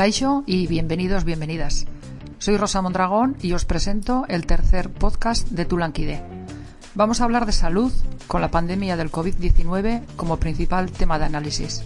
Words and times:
Caixo 0.00 0.44
y 0.46 0.66
bienvenidos, 0.66 1.24
bienvenidas. 1.24 1.84
Soy 2.38 2.56
Rosa 2.56 2.80
Mondragón 2.80 3.36
y 3.42 3.52
os 3.52 3.66
presento 3.66 4.24
el 4.28 4.46
tercer 4.46 4.88
podcast 4.88 5.46
de 5.50 5.66
Tulanquide. 5.66 6.22
Vamos 6.94 7.20
a 7.20 7.24
hablar 7.24 7.44
de 7.44 7.52
salud 7.52 7.92
con 8.26 8.40
la 8.40 8.50
pandemia 8.50 8.96
del 8.96 9.12
COVID-19 9.12 10.06
como 10.16 10.38
principal 10.38 10.90
tema 10.90 11.18
de 11.18 11.26
análisis. 11.26 11.82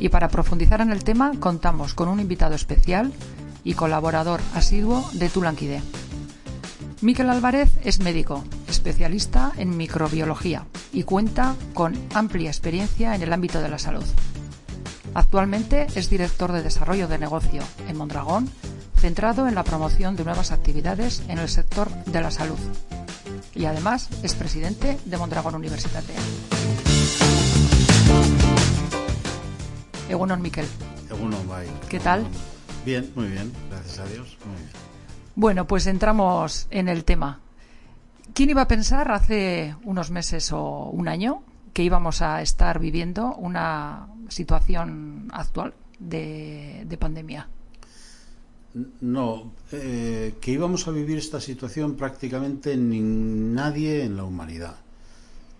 Y 0.00 0.08
para 0.08 0.26
profundizar 0.26 0.80
en 0.80 0.90
el 0.90 1.04
tema 1.04 1.34
contamos 1.38 1.94
con 1.94 2.08
un 2.08 2.18
invitado 2.18 2.56
especial 2.56 3.12
y 3.62 3.74
colaborador 3.74 4.40
asiduo 4.56 5.08
de 5.12 5.28
Tulanquide. 5.28 5.82
Miquel 7.00 7.30
Álvarez 7.30 7.70
es 7.84 8.00
médico, 8.00 8.42
especialista 8.66 9.52
en 9.56 9.76
microbiología 9.76 10.66
y 10.92 11.04
cuenta 11.04 11.54
con 11.74 11.94
amplia 12.12 12.50
experiencia 12.50 13.14
en 13.14 13.22
el 13.22 13.32
ámbito 13.32 13.60
de 13.60 13.68
la 13.68 13.78
salud. 13.78 14.04
Actualmente 15.16 15.86
es 15.94 16.10
director 16.10 16.52
de 16.52 16.62
desarrollo 16.62 17.08
de 17.08 17.16
negocio 17.16 17.62
en 17.88 17.96
Mondragón, 17.96 18.50
centrado 18.98 19.48
en 19.48 19.54
la 19.54 19.64
promoción 19.64 20.14
de 20.14 20.24
nuevas 20.24 20.52
actividades 20.52 21.22
en 21.28 21.38
el 21.38 21.48
sector 21.48 21.88
de 22.04 22.20
la 22.20 22.30
salud. 22.30 22.58
Y 23.54 23.64
además 23.64 24.10
es 24.22 24.34
presidente 24.34 24.98
de 25.06 25.16
Mondragón 25.16 25.54
Universitate. 25.54 26.12
Egunon 30.10 30.42
Miquel. 30.42 30.66
Egunon, 31.08 31.48
bye. 31.48 31.66
¿Qué 31.88 31.98
tal? 31.98 32.26
Bien, 32.84 33.10
muy 33.16 33.28
bien, 33.28 33.50
gracias 33.70 33.98
a 34.00 34.04
Dios. 34.04 34.36
Muy 34.44 34.54
bien. 34.54 34.70
Bueno, 35.34 35.66
pues 35.66 35.86
entramos 35.86 36.66
en 36.70 36.90
el 36.90 37.06
tema. 37.06 37.40
¿Quién 38.34 38.50
iba 38.50 38.60
a 38.60 38.68
pensar 38.68 39.10
hace 39.10 39.76
unos 39.82 40.10
meses 40.10 40.52
o 40.52 40.90
un 40.90 41.08
año 41.08 41.42
que 41.76 41.82
íbamos 41.82 42.22
a 42.22 42.40
estar 42.40 42.78
viviendo 42.78 43.34
una 43.34 44.08
situación 44.30 45.28
actual 45.30 45.74
de, 45.98 46.96
pandemia? 46.98 47.50
No, 49.02 49.52
eh, 49.72 50.36
que 50.40 50.52
íbamos 50.52 50.88
a 50.88 50.90
vivir 50.90 51.18
esta 51.18 51.38
situación 51.38 51.94
prácticamente 51.94 52.78
ni 52.78 53.00
nadie 53.00 54.04
en 54.04 54.16
la 54.16 54.24
humanidad. 54.24 54.76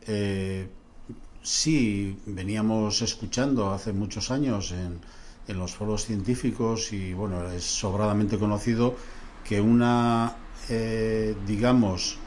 Eh, 0.06 0.66
sí, 1.42 2.16
veníamos 2.24 3.02
escuchando 3.02 3.70
hace 3.70 3.92
muchos 3.92 4.30
años 4.30 4.72
en, 4.72 4.98
en 5.46 5.58
los 5.58 5.74
foros 5.74 6.06
científicos 6.06 6.94
y 6.94 7.12
bueno, 7.12 7.46
es 7.50 7.64
sobradamente 7.64 8.38
conocido 8.38 8.96
que 9.44 9.60
una, 9.60 10.34
eh, 10.70 11.36
digamos, 11.46 12.18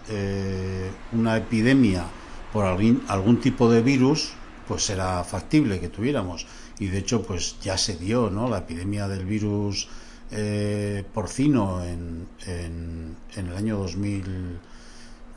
una 1.11 1.37
epidemia 1.37 2.05
por 2.53 2.66
algún, 2.66 3.03
algún 3.08 3.39
tipo 3.39 3.69
de 3.72 3.81
virus, 3.81 4.31
pues 4.67 4.89
era 4.89 5.23
factible 5.23 5.80
que 5.80 5.89
tuviéramos. 5.89 6.45
Y 6.80 6.88
de 6.88 7.00
hecho, 7.00 7.23
pues 7.23 7.59
ya 7.61 7.78
se 7.78 7.97
dio, 7.97 8.30
¿no? 8.30 8.50
La 8.50 8.59
epidemia 8.59 9.08
del 9.08 9.25
virus 9.25 9.88
eh, 10.31 11.03
porcino 11.14 11.83
en, 11.83 12.27
en, 12.45 13.16
el 13.36 13.55
año 13.55 13.77
2000, 13.77 14.59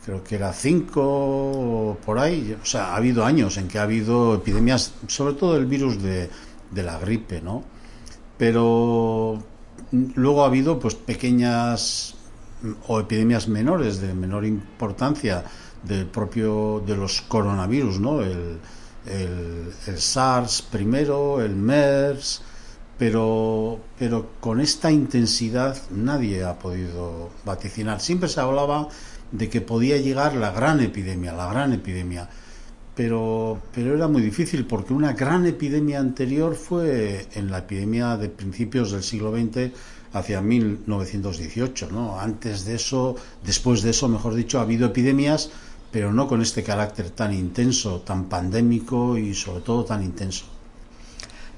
creo 0.04 0.22
que 0.22 0.36
era 0.36 0.52
5 0.52 1.00
o 1.02 1.98
por 2.04 2.18
ahí. 2.18 2.56
O 2.60 2.64
sea, 2.64 2.92
ha 2.92 2.96
habido 2.96 3.24
años 3.24 3.56
en 3.56 3.68
que 3.68 3.78
ha 3.78 3.82
habido 3.82 4.34
epidemias, 4.34 4.94
sobre 5.08 5.34
todo 5.34 5.56
el 5.56 5.66
virus 5.66 6.02
de, 6.02 6.30
de 6.70 6.82
la 6.82 6.98
gripe, 6.98 7.40
¿no? 7.40 7.64
Pero 8.38 9.42
Luego 9.92 10.42
ha 10.42 10.46
habido 10.46 10.78
pues 10.78 10.94
pequeñas 10.94 12.14
o 12.86 13.00
epidemias 13.00 13.46
menores 13.46 14.00
de 14.00 14.14
menor 14.14 14.46
importancia 14.46 15.44
del 15.82 16.06
propio 16.06 16.82
de 16.86 16.96
los 16.96 17.22
coronavirus, 17.22 18.00
¿no? 18.00 18.22
El, 18.22 18.58
el, 19.06 19.98
SARS 19.98 20.62
primero, 20.62 21.42
el 21.42 21.56
MERS, 21.56 22.42
pero, 22.98 23.80
pero 23.98 24.30
con 24.40 24.60
esta 24.60 24.90
intensidad 24.90 25.76
nadie 25.90 26.44
ha 26.44 26.58
podido 26.58 27.30
vaticinar. 27.44 28.00
Siempre 28.00 28.28
se 28.28 28.40
hablaba 28.40 28.88
de 29.32 29.48
que 29.48 29.60
podía 29.60 29.96
llegar 29.96 30.34
la 30.36 30.52
gran 30.52 30.80
epidemia, 30.80 31.32
la 31.32 31.50
gran 31.50 31.72
epidemia 31.72 32.28
pero, 32.94 33.60
pero 33.74 33.94
era 33.94 34.06
muy 34.06 34.20
difícil 34.20 34.66
porque 34.66 34.92
una 34.92 35.12
gran 35.14 35.46
epidemia 35.46 35.98
anterior 35.98 36.54
fue 36.54 37.26
en 37.32 37.50
la 37.50 37.58
epidemia 37.58 38.16
de 38.16 38.28
principios 38.28 38.92
del 38.92 39.02
siglo 39.02 39.34
XX 39.34 39.70
hacia 40.12 40.42
1918, 40.42 41.88
¿no? 41.90 42.20
Antes 42.20 42.66
de 42.66 42.74
eso, 42.74 43.16
después 43.44 43.80
de 43.82 43.90
eso, 43.90 44.08
mejor 44.08 44.34
dicho, 44.34 44.58
ha 44.58 44.62
habido 44.62 44.86
epidemias, 44.86 45.50
pero 45.92 46.12
no 46.12 46.26
con 46.26 46.40
este 46.40 46.62
carácter 46.62 47.10
tan 47.10 47.32
intenso, 47.32 48.00
tan 48.00 48.24
pandémico 48.24 49.18
y 49.18 49.34
sobre 49.34 49.60
todo 49.60 49.84
tan 49.84 50.02
intenso. 50.02 50.46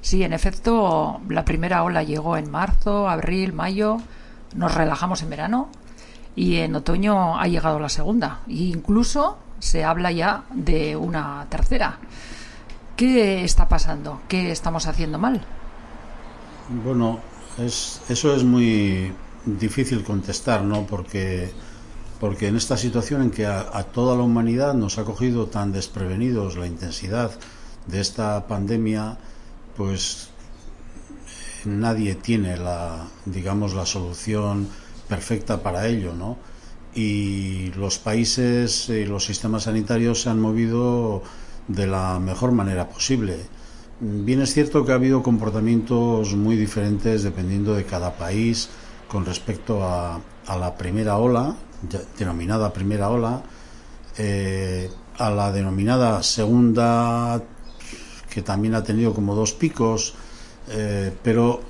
Sí, 0.00 0.22
en 0.22 0.34
efecto, 0.34 1.20
la 1.28 1.44
primera 1.44 1.82
ola 1.82 2.02
llegó 2.02 2.36
en 2.36 2.50
marzo, 2.50 3.08
abril, 3.08 3.54
mayo, 3.54 3.98
nos 4.54 4.74
relajamos 4.74 5.22
en 5.22 5.30
verano 5.30 5.68
y 6.36 6.56
en 6.56 6.74
otoño 6.74 7.38
ha 7.38 7.46
llegado 7.46 7.78
la 7.78 7.88
segunda. 7.88 8.40
E 8.48 8.64
incluso 8.64 9.38
se 9.60 9.84
habla 9.84 10.12
ya 10.12 10.44
de 10.52 10.96
una 10.96 11.46
tercera. 11.48 11.98
¿Qué 12.96 13.44
está 13.44 13.68
pasando? 13.68 14.20
¿Qué 14.28 14.50
estamos 14.50 14.86
haciendo 14.86 15.18
mal? 15.18 15.40
Bueno, 16.84 17.18
es, 17.58 18.02
eso 18.08 18.34
es 18.34 18.44
muy 18.44 19.12
difícil 19.46 20.04
contestar, 20.04 20.62
¿no? 20.62 20.86
Porque, 20.86 21.50
porque 22.24 22.48
en 22.48 22.56
esta 22.56 22.78
situación 22.78 23.20
en 23.20 23.30
que 23.30 23.44
a, 23.44 23.82
toda 23.92 24.16
la 24.16 24.22
humanidad 24.22 24.72
nos 24.72 24.96
ha 24.96 25.04
cogido 25.04 25.48
tan 25.48 25.72
desprevenidos 25.72 26.56
la 26.56 26.66
intensidad 26.66 27.32
de 27.86 28.00
esta 28.00 28.46
pandemia, 28.46 29.18
pues 29.76 30.30
nadie 31.66 32.14
tiene 32.14 32.56
la, 32.56 33.08
digamos, 33.26 33.74
la 33.74 33.84
solución 33.84 34.68
perfecta 35.06 35.62
para 35.62 35.86
ello, 35.86 36.14
¿no? 36.14 36.38
y 36.94 37.72
los 37.72 37.98
países 37.98 38.88
y 38.88 39.04
los 39.04 39.26
sistemas 39.26 39.64
sanitarios 39.64 40.22
se 40.22 40.30
han 40.30 40.40
movido 40.40 41.22
de 41.68 41.86
la 41.86 42.18
mejor 42.20 42.52
manera 42.52 42.88
posible. 42.88 43.36
Bien 44.00 44.40
es 44.40 44.54
cierto 44.54 44.86
que 44.86 44.92
ha 44.92 44.94
habido 44.94 45.22
comportamientos 45.22 46.34
muy 46.36 46.56
diferentes 46.56 47.22
dependiendo 47.22 47.74
de 47.74 47.84
cada 47.84 48.16
país 48.16 48.70
con 49.08 49.26
respecto 49.26 49.84
a, 49.84 50.22
la 50.48 50.74
primera 50.78 51.18
ola, 51.18 51.54
denominada 52.18 52.72
primera 52.72 53.10
ola, 53.10 53.42
eh, 54.16 54.90
a 55.18 55.30
la 55.30 55.52
denominada 55.52 56.22
segunda, 56.22 57.42
que 58.30 58.42
también 58.42 58.74
ha 58.74 58.82
tenido 58.82 59.14
como 59.14 59.34
dos 59.34 59.52
picos, 59.52 60.14
eh, 60.70 61.12
pero 61.22 61.62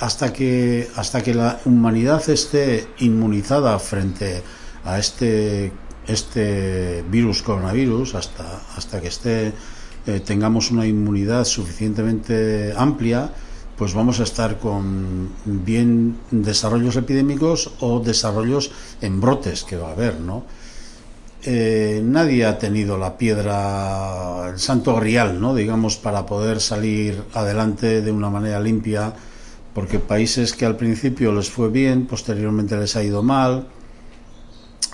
hasta 0.00 0.32
que 0.32 0.88
hasta 0.96 1.22
que 1.22 1.34
la 1.34 1.60
humanidad 1.64 2.28
esté 2.28 2.86
inmunizada 2.98 3.78
frente 3.78 4.42
a 4.84 4.98
este 4.98 5.72
este 6.06 7.02
virus 7.08 7.42
coronavirus 7.42 8.16
hasta 8.16 8.60
hasta 8.76 9.00
que 9.00 9.08
esté 9.08 9.52
eh, 10.06 10.20
tengamos 10.20 10.70
una 10.70 10.86
inmunidad 10.86 11.44
suficientemente 11.44 12.74
amplia 12.76 13.30
pues 13.82 13.94
vamos 13.94 14.20
a 14.20 14.22
estar 14.22 14.60
con 14.60 15.30
bien 15.44 16.16
desarrollos 16.30 16.94
epidémicos 16.94 17.72
o 17.80 17.98
desarrollos 17.98 18.70
en 19.00 19.20
brotes 19.20 19.64
que 19.64 19.76
va 19.76 19.88
a 19.88 19.92
haber 19.94 20.20
no 20.20 20.44
eh, 21.42 22.00
nadie 22.04 22.46
ha 22.46 22.60
tenido 22.60 22.96
la 22.96 23.18
piedra 23.18 24.50
el 24.50 24.60
santo 24.60 24.94
grial 24.94 25.40
no 25.40 25.52
digamos 25.56 25.96
para 25.96 26.26
poder 26.26 26.60
salir 26.60 27.24
adelante 27.34 28.02
de 28.02 28.12
una 28.12 28.30
manera 28.30 28.60
limpia 28.60 29.14
porque 29.74 29.98
países 29.98 30.52
que 30.52 30.64
al 30.64 30.76
principio 30.76 31.32
les 31.32 31.50
fue 31.50 31.68
bien, 31.68 32.06
posteriormente 32.06 32.76
les 32.76 32.94
ha 32.94 33.02
ido 33.02 33.24
mal, 33.24 33.66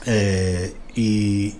eh, 0.06 0.72
y, 0.94 1.52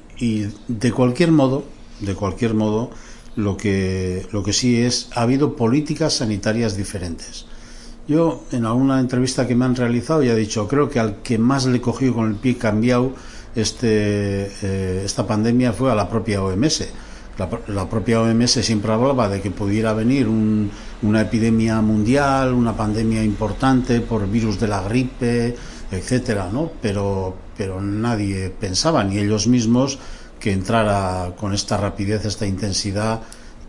de 0.67 0.93
cualquier 0.93 1.31
modo, 1.31 1.65
de 2.01 2.15
cualquier 2.15 2.55
modo, 2.55 2.91
lo 3.39 3.57
que, 3.57 4.27
lo 4.33 4.43
que 4.43 4.53
sí 4.53 4.83
es, 4.83 5.09
ha 5.15 5.23
habido 5.23 5.55
políticas 5.55 6.15
sanitarias 6.15 6.77
diferentes. 6.77 7.47
Yo, 8.09 8.43
en 8.53 8.67
alguna 8.67 8.99
entrevista 9.01 9.47
que 9.47 9.55
me 9.55 9.65
han 9.65 9.77
realizado, 9.77 10.23
ya 10.23 10.33
he 10.33 10.37
dicho, 10.37 10.67
creo 10.67 10.91
que 10.91 10.99
al 10.99 11.23
que 11.23 11.39
más 11.39 11.67
le 11.67 11.81
cogió 11.81 12.15
con 12.15 12.27
el 12.29 12.35
pie 12.35 12.59
cambiado 12.59 13.13
este, 13.55 14.51
eh, 14.63 15.03
esta 15.05 15.27
pandemia 15.27 15.73
fue 15.73 15.93
a 15.93 15.95
la 15.95 16.09
propia 16.09 16.43
OMS 16.43 16.89
la, 17.69 17.89
propia 17.89 18.21
OMS 18.21 18.51
siempre 18.51 18.93
hablaba 18.93 19.29
de 19.29 19.41
que 19.41 19.51
pudiera 19.51 19.93
venir 19.93 20.27
una 20.29 21.21
epidemia 21.21 21.81
mundial, 21.81 22.53
una 22.53 22.77
pandemia 22.77 23.23
importante 23.23 24.01
por 24.01 24.29
virus 24.29 24.59
de 24.59 24.67
la 24.67 24.83
gripe, 24.83 25.55
etcétera, 25.91 26.51
¿no? 26.53 26.73
Pero, 26.83 27.37
pero 27.57 27.81
nadie 27.81 28.51
pensaba, 28.51 29.05
ni 29.05 29.19
ellos 29.19 29.47
mismos, 29.47 29.99
que 30.39 30.53
entrara 30.53 31.35
con 31.37 31.55
esta 31.55 31.77
rapidez, 31.77 32.25
esta 32.25 32.47
intensidad 32.47 33.21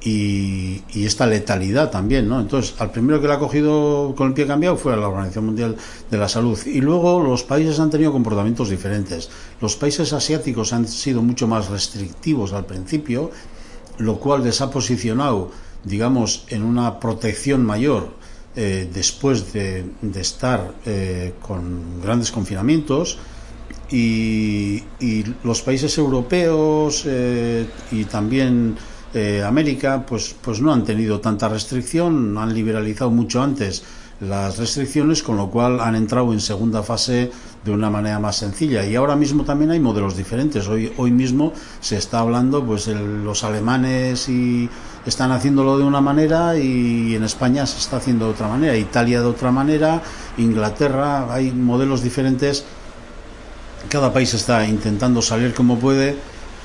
y, 0.02 0.82
esta 0.96 1.26
letalidad 1.26 1.92
también, 1.92 2.30
¿no? 2.30 2.40
Entonces, 2.40 2.76
al 2.80 2.92
primero 2.92 3.20
que 3.20 3.28
la 3.28 3.36
ha 3.36 3.40
cogido 3.40 4.14
con 4.16 4.28
el 4.28 4.34
pie 4.34 4.48
cambiado 4.48 4.78
fue 4.78 4.94
a 4.94 4.98
la 4.98 5.08
Organización 5.08 5.46
Mundial 5.46 5.76
de 6.10 6.18
la 6.18 6.30
Salud. 6.30 6.58
Y 6.66 6.82
luego 6.82 7.22
los 7.22 7.44
países 7.44 7.80
han 7.80 7.90
tenido 7.90 8.12
comportamientos 8.12 8.70
diferentes. 8.70 9.30
Los 9.60 9.76
países 9.76 10.14
asiáticos 10.14 10.72
han 10.74 10.88
sido 10.88 11.22
mucho 11.22 11.48
más 11.48 11.70
restrictivos 11.70 12.54
al 12.54 12.66
principio 12.66 13.32
lo 14.00 14.20
cual 14.20 14.44
les 14.44 14.62
ha 14.62 14.72
posicionado, 14.72 15.52
digamos, 15.84 16.46
en 16.48 16.64
una 16.64 17.00
protección 17.00 17.66
mayor 17.66 18.10
eh, 18.56 18.90
después 18.92 19.54
de, 19.54 19.86
estar 20.16 20.74
eh, 20.86 21.34
con 21.42 22.02
grandes 22.02 22.32
confinamientos 22.32 23.20
y, 23.92 24.84
los 25.44 25.62
países 25.62 25.98
europeos 25.98 27.06
y 27.92 28.04
también 28.06 28.78
América 29.46 30.06
pues, 30.06 30.36
pues 30.42 30.62
no 30.62 30.72
han 30.72 30.84
tenido 30.84 31.20
tanta 31.20 31.50
restricción, 31.50 32.38
han 32.38 32.54
liberalizado 32.54 33.10
mucho 33.10 33.42
antes 33.42 33.84
las 34.22 34.58
restricciones, 34.58 35.24
con 35.24 35.38
lo 35.38 35.50
cual 35.50 35.80
han 35.80 35.96
entrado 35.96 36.34
en 36.34 36.42
segunda 36.42 36.84
fase 36.84 37.32
de 37.64 37.72
una 37.72 37.90
manera 37.90 38.20
más 38.20 38.36
sencilla. 38.36 38.86
Y 38.86 38.96
ahora 38.96 39.16
mismo 39.16 39.44
también 39.44 39.72
hay 39.72 39.80
modelos 39.80 40.16
diferentes. 40.16 40.68
Hoy, 40.68 40.92
hoy 40.98 41.12
mismo 41.12 41.54
se 41.80 41.98
está 41.98 42.20
hablando, 42.20 42.66
pues 42.66 42.88
los 42.88 43.44
alemanes 43.44 44.28
y 44.28 44.70
están 45.06 45.32
haciéndolo 45.32 45.78
de 45.78 45.86
una 45.86 46.02
manera 46.02 46.58
y 46.58 47.16
en 47.16 47.24
España 47.24 47.66
se 47.66 47.80
está 47.80 47.98
haciendo 47.98 48.26
de 48.26 48.32
otra 48.32 48.48
manera, 48.48 48.76
Italia 48.76 49.22
de 49.22 49.28
otra 49.28 49.52
manera, 49.52 50.02
Inglaterra, 50.38 51.34
hay 51.34 51.52
modelos 51.52 52.04
diferentes. 52.04 52.66
Cada 53.88 54.12
país 54.12 54.34
está 54.34 54.66
intentando 54.66 55.22
salir 55.22 55.54
como 55.54 55.80
puede. 55.80 56.18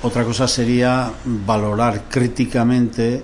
Otra 0.02 0.24
cosa 0.24 0.48
sería 0.48 1.12
valorar 1.24 2.04
críticamente 2.10 3.22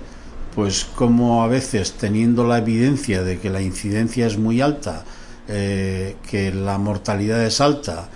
pues 0.55 0.85
como 0.85 1.43
a 1.43 1.47
veces 1.47 1.93
teniendo 1.93 2.45
la 2.45 2.57
evidencia 2.57 3.23
de 3.23 3.39
que 3.39 3.49
la 3.49 3.61
incidencia 3.61 4.27
es 4.27 4.37
muy 4.37 4.61
alta, 4.61 5.05
eh, 5.47 6.17
que 6.29 6.53
la 6.53 6.77
mortalidad 6.77 7.43
es 7.45 7.61
alta 7.61 8.09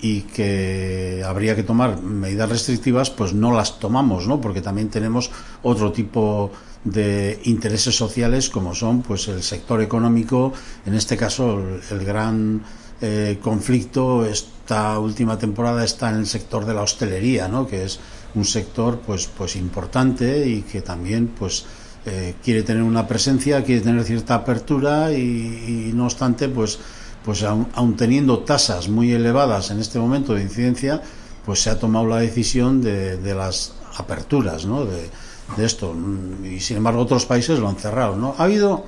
y 0.00 0.22
que 0.22 1.22
habría 1.24 1.54
que 1.54 1.62
tomar 1.62 2.02
medidas 2.02 2.48
restrictivas, 2.48 3.10
pues 3.10 3.34
no 3.34 3.52
las 3.52 3.78
tomamos, 3.78 4.26
¿no? 4.26 4.40
Porque 4.40 4.60
también 4.60 4.88
tenemos 4.88 5.30
otro 5.62 5.92
tipo 5.92 6.50
de 6.84 7.40
intereses 7.44 7.94
sociales 7.94 8.50
como 8.50 8.74
son 8.74 9.02
pues 9.02 9.28
el 9.28 9.42
sector 9.42 9.80
económico, 9.80 10.52
en 10.84 10.94
este 10.94 11.16
caso 11.16 11.62
el, 11.90 12.04
gran 12.04 12.62
eh, 13.00 13.38
conflicto 13.40 14.26
esta 14.62 14.96
última 15.00 15.38
temporada 15.38 15.84
está 15.84 16.10
en 16.10 16.18
el 16.18 16.26
sector 16.26 16.64
de 16.64 16.72
la 16.72 16.82
hostelería, 16.82 17.48
¿no? 17.48 17.66
Que 17.66 17.84
es 17.84 17.98
un 18.36 18.44
sector 18.44 19.00
pues 19.04 19.26
pues 19.26 19.56
importante 19.56 20.46
y 20.46 20.62
que 20.62 20.82
también 20.82 21.26
pues 21.36 21.66
eh, 22.06 22.34
quiere 22.42 22.62
tener 22.62 22.82
una 22.82 23.06
presencia, 23.06 23.64
quiere 23.64 23.80
tener 23.80 24.04
cierta 24.04 24.36
apertura 24.36 25.12
y, 25.12 25.92
no 25.94 26.04
obstante, 26.04 26.48
pues, 26.48 26.78
pues 27.24 27.44
aun, 27.44 27.96
teniendo 27.96 28.40
tasas 28.40 28.88
muy 28.88 29.12
elevadas 29.12 29.70
en 29.70 29.80
este 29.80 29.98
momento 30.00 30.34
de 30.34 30.42
incidencia, 30.42 31.02
pues 31.44 31.60
se 31.60 31.70
ha 31.70 31.78
tomado 31.78 32.06
la 32.06 32.18
decisión 32.18 32.82
de, 32.82 33.34
las 33.34 33.74
aperturas, 33.96 34.64
¿no? 34.64 34.84
De, 34.84 35.10
esto. 35.58 35.94
Y 36.44 36.60
sin 36.60 36.78
embargo 36.78 37.02
otros 37.02 37.26
países 37.26 37.58
lo 37.58 37.68
han 37.68 37.76
cerrado, 37.76 38.16
¿no? 38.16 38.34
Ha 38.38 38.44
habido, 38.44 38.86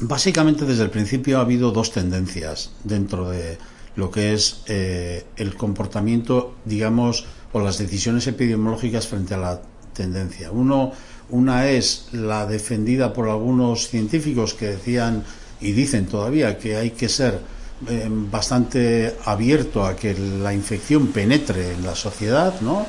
básicamente 0.00 0.66
desde 0.66 0.82
el 0.82 0.90
principio 0.90 1.38
ha 1.38 1.42
habido 1.42 1.70
dos 1.70 1.92
tendencias 1.92 2.70
dentro 2.84 3.30
de 3.30 3.58
lo 4.00 4.10
que 4.10 4.32
es 4.32 4.62
eh, 4.66 5.24
el 5.36 5.54
comportamiento, 5.54 6.54
digamos, 6.64 7.26
o 7.52 7.60
las 7.60 7.78
decisiones 7.78 8.26
epidemiológicas 8.26 9.06
frente 9.06 9.34
a 9.34 9.38
la 9.38 9.60
tendencia. 9.92 10.50
Uno, 10.50 10.92
una 11.28 11.68
es 11.68 12.08
la 12.12 12.46
defendida 12.46 13.12
por 13.12 13.28
algunos 13.28 13.88
científicos 13.88 14.54
que 14.54 14.68
decían 14.68 15.22
y 15.60 15.72
dicen 15.72 16.06
todavía 16.06 16.58
que 16.58 16.76
hay 16.76 16.90
que 16.92 17.08
ser 17.08 17.38
eh, 17.88 18.08
bastante 18.10 19.16
abierto 19.26 19.84
a 19.84 19.94
que 19.94 20.14
la 20.14 20.54
infección 20.54 21.08
penetre 21.08 21.74
en 21.74 21.84
la 21.84 21.94
sociedad, 21.94 22.60
¿no? 22.62 22.86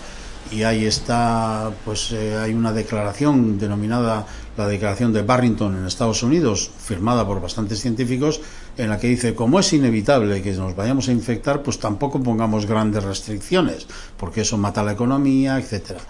Y 0.50 0.64
ahí 0.64 0.86
está, 0.86 1.72
pues 1.86 2.12
eh, 2.12 2.38
hay 2.38 2.54
una 2.54 2.74
declaración 2.74 3.58
denominada 3.60 4.26
la 4.58 4.68
Declaración 4.68 5.14
de 5.14 5.22
Barrington 5.22 5.78
en 5.78 5.88
Estados 5.88 6.24
Unidos, 6.24 6.70
firmada 6.78 7.26
por 7.26 7.42
bastantes 7.42 7.80
científicos, 7.80 8.42
en 8.78 8.90
la 8.90 9.00
que 9.00 9.08
dice, 9.08 9.34
como 9.34 9.60
es 9.60 9.72
inevitable 9.74 10.42
que 10.42 10.52
nos 10.54 10.76
vayamos 10.76 11.08
a 11.08 11.12
infectar, 11.12 11.64
pues 11.64 11.80
tampoco 11.80 12.22
pongamos 12.22 12.66
grandes 12.66 13.04
restricciones, 13.04 13.88
porque 14.18 14.42
eso 14.42 14.58
mata 14.58 14.84
la 14.84 14.92
economía, 14.92 15.58
etcétera. 15.58 16.02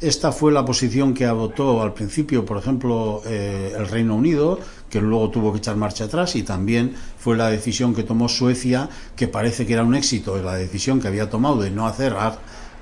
Esta 0.00 0.32
fue 0.32 0.50
la 0.50 0.64
posición 0.64 1.12
que 1.12 1.26
adoptó 1.26 1.82
al 1.82 1.92
principio, 1.92 2.46
por 2.46 2.56
ejemplo, 2.56 3.20
eh, 3.26 3.74
el 3.76 3.86
Reino 3.86 4.16
Unido, 4.16 4.58
que 4.88 5.00
luego 5.00 5.28
tuvo 5.28 5.52
que 5.52 5.58
echar 5.58 5.76
marcha 5.76 6.04
atrás, 6.04 6.36
y 6.36 6.42
también 6.42 6.94
fue 7.18 7.36
la 7.36 7.50
decisión 7.50 7.94
que 7.94 8.02
tomó 8.02 8.28
Suecia, 8.30 8.88
que 9.14 9.28
parece 9.28 9.66
que 9.66 9.74
era 9.74 9.84
un 9.84 9.94
éxito, 9.94 10.40
la 10.42 10.54
decisión 10.54 11.00
que 11.00 11.08
había 11.08 11.28
tomado 11.28 11.60
de 11.60 11.70
no 11.70 11.86
hacer 11.86 12.14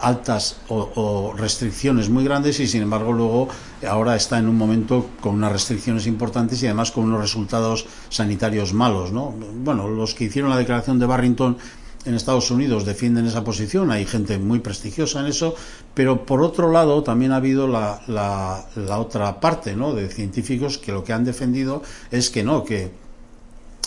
altas 0.00 0.56
o, 0.68 1.34
restricciones 1.36 2.08
muy 2.08 2.24
grandes 2.24 2.60
y 2.60 2.66
sin 2.66 2.82
embargo 2.82 3.12
luego 3.12 3.48
ahora 3.88 4.16
está 4.16 4.38
en 4.38 4.48
un 4.48 4.56
momento 4.56 5.10
con 5.20 5.34
unas 5.34 5.52
restricciones 5.52 6.06
importantes 6.06 6.62
y 6.62 6.66
además 6.66 6.90
con 6.90 7.04
unos 7.04 7.20
resultados 7.20 7.86
sanitarios 8.08 8.72
malos, 8.72 9.12
¿no? 9.12 9.34
Bueno, 9.64 9.88
los 9.88 10.14
que 10.14 10.24
hicieron 10.24 10.50
la 10.50 10.56
declaración 10.56 10.98
de 10.98 11.06
Barrington 11.06 11.56
en 12.04 12.14
Estados 12.14 12.50
Unidos 12.50 12.84
defienden 12.84 13.26
esa 13.26 13.44
posición, 13.44 13.90
hay 13.90 14.06
gente 14.06 14.38
muy 14.38 14.60
prestigiosa 14.60 15.20
en 15.20 15.26
eso, 15.26 15.54
pero 15.94 16.24
por 16.24 16.42
otro 16.42 16.70
lado 16.70 17.02
también 17.02 17.32
ha 17.32 17.36
habido 17.36 17.66
la, 17.66 18.00
la, 18.06 18.98
otra 18.98 19.40
parte 19.40 19.76
¿no? 19.76 19.94
de 19.94 20.08
científicos 20.08 20.78
que 20.78 20.92
lo 20.92 21.04
que 21.04 21.12
han 21.12 21.24
defendido 21.24 21.82
es 22.10 22.30
que 22.30 22.44
no, 22.44 22.64
que 22.64 22.90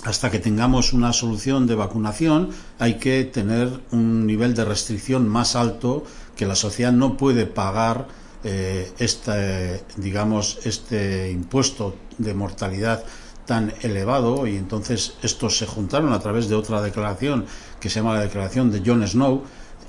hasta 0.04 0.32
que 0.32 0.40
tengamos 0.40 0.94
una 0.94 1.14
solución 1.14 1.68
de 1.68 1.76
vacunación 1.76 2.50
hay 2.80 2.96
que 2.96 3.24
tener 3.26 3.82
un 3.92 4.26
nivel 4.26 4.56
de 4.56 4.66
restricción 4.66 5.28
más 5.28 5.56
alto 5.56 6.04
que 6.36 6.46
la 6.46 6.56
sociedad 6.56 6.92
no 6.92 7.18
puede 7.18 7.46
pagar 7.46 8.08
eh, 8.44 8.92
este, 8.98 9.84
digamos, 9.98 10.60
este 10.64 11.30
impuesto 11.30 11.96
de 12.18 12.34
mortalidad 12.34 13.04
tan 13.46 13.74
elevado 13.82 14.48
y 14.48 14.56
entonces 14.56 15.14
estos 15.22 15.58
se 15.58 15.68
juntaron 15.68 16.14
a 16.14 16.20
través 16.20 16.50
de 16.50 16.56
otra 16.56 16.82
declaración 16.82 17.46
que 17.80 17.90
se 17.90 18.00
llama 18.00 18.16
la 18.16 18.22
declaración 18.22 18.72
de 18.72 18.82
John 18.84 19.06
Snow 19.08 19.44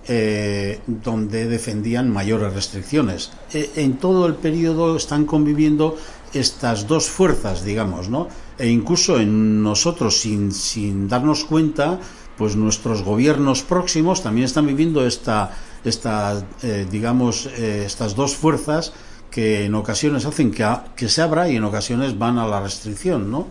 eh, 0.08 0.80
donde 0.86 1.46
defendían 1.46 2.10
mayores 2.10 2.52
restricciones. 2.52 3.30
E, 3.54 3.70
en 3.76 3.98
todo 3.98 4.26
el 4.26 4.34
periodo 4.34 4.96
están 4.96 5.26
conviviendo 5.26 5.96
estas 6.34 6.88
dos 6.88 7.06
fuerzas, 7.06 7.62
digamos, 7.62 8.08
¿no? 8.08 8.26
E 8.58 8.68
incluso 8.68 9.18
en 9.18 9.62
nosotros, 9.62 10.18
sin, 10.18 10.52
sin 10.52 11.08
darnos 11.08 11.44
cuenta, 11.44 11.98
pues 12.36 12.56
nuestros 12.56 13.02
gobiernos 13.02 13.62
próximos 13.62 14.22
también 14.22 14.46
están 14.46 14.66
viviendo 14.66 15.06
esta, 15.06 15.50
esta 15.84 16.44
eh, 16.62 16.86
digamos, 16.90 17.46
eh, 17.46 17.84
estas 17.86 18.14
dos 18.14 18.36
fuerzas 18.36 18.92
que 19.30 19.64
en 19.64 19.74
ocasiones 19.74 20.26
hacen 20.26 20.50
que, 20.50 20.66
que 20.94 21.08
se 21.08 21.22
abra 21.22 21.48
y 21.48 21.56
en 21.56 21.64
ocasiones 21.64 22.18
van 22.18 22.38
a 22.38 22.46
la 22.46 22.60
restricción, 22.60 23.30
¿no? 23.30 23.48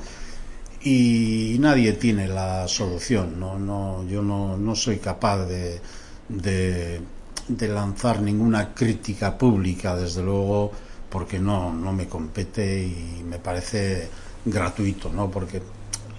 Y 0.83 1.57
nadie 1.59 1.93
tiene 1.93 2.27
la 2.27 2.67
solución, 2.67 3.39
¿no? 3.39 3.59
no 3.59 4.03
yo 4.07 4.23
no, 4.23 4.57
no 4.57 4.75
soy 4.75 4.97
capaz 4.97 5.45
de, 5.45 5.79
de, 6.27 7.67
lanzar 7.67 8.21
ninguna 8.21 8.73
crítica 8.73 9.37
pública, 9.37 9.95
desde 9.95 10.23
luego, 10.23 10.71
porque 11.09 11.37
no, 11.37 11.71
no 11.71 11.93
me 11.93 12.07
compete 12.07 12.83
y 12.83 13.23
me 13.23 13.37
parece 13.37 14.09
gratuito, 14.45 15.11
¿no? 15.11 15.29
Porque 15.29 15.61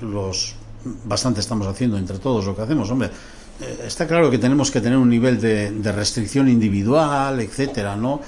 los 0.00 0.54
bastante 1.04 1.40
estamos 1.40 1.66
haciendo 1.66 1.96
entre 1.96 2.18
todos 2.18 2.44
lo 2.44 2.56
que 2.56 2.62
hacemos, 2.62 2.90
hombre. 2.90 3.10
Eh, 3.60 3.84
está 3.86 4.06
claro 4.06 4.30
que 4.30 4.38
tenemos 4.38 4.70
que 4.70 4.80
tener 4.80 4.98
un 4.98 5.08
nivel 5.08 5.40
de, 5.40 5.70
de 5.70 5.92
restricción 5.92 6.48
individual, 6.48 7.40
etcétera, 7.40 7.96
¿no? 7.96 8.20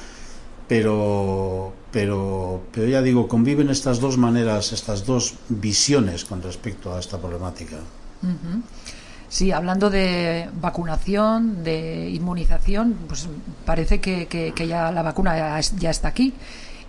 pero, 0.69 1.73
pero, 1.91 2.63
pero 2.73 2.87
ya 2.87 3.03
digo, 3.03 3.29
conviven 3.29 3.71
estas 3.71 4.01
dos 4.01 4.17
maneras, 4.17 4.73
estas 4.73 5.05
dos 5.05 5.35
visiones 5.49 6.25
con 6.25 6.43
respecto 6.43 6.95
a 6.95 7.01
esta 7.01 7.19
problemática. 7.19 7.77
Sí, 9.29 9.53
hablando 9.53 9.91
de 9.91 10.49
vacunación, 10.61 11.63
de 11.63 12.09
inmunización, 12.11 12.97
pues 13.07 13.29
parece 13.65 14.01
que, 14.01 14.27
que, 14.27 14.67
ya 14.67 14.91
la 14.91 15.03
vacuna 15.03 15.61
ya, 15.79 15.91
está 15.91 16.09
aquí 16.09 16.33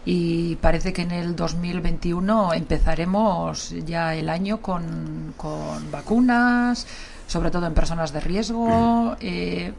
y 0.05 0.55
parece 0.57 0.93
que 0.93 1.01
en 1.01 1.11
el 1.11 1.35
2021 1.35 2.53
empezaremos 2.53 3.73
ya 3.85 4.15
el 4.15 4.29
año 4.29 4.61
con, 4.61 5.33
con 5.35 5.91
vacunas, 5.91 6.85
sobre 7.27 7.51
todo 7.51 7.65
en 7.65 7.73
personas 7.73 8.13
de 8.13 8.19
riesgo. 8.19 9.15
Eh, 9.19 9.73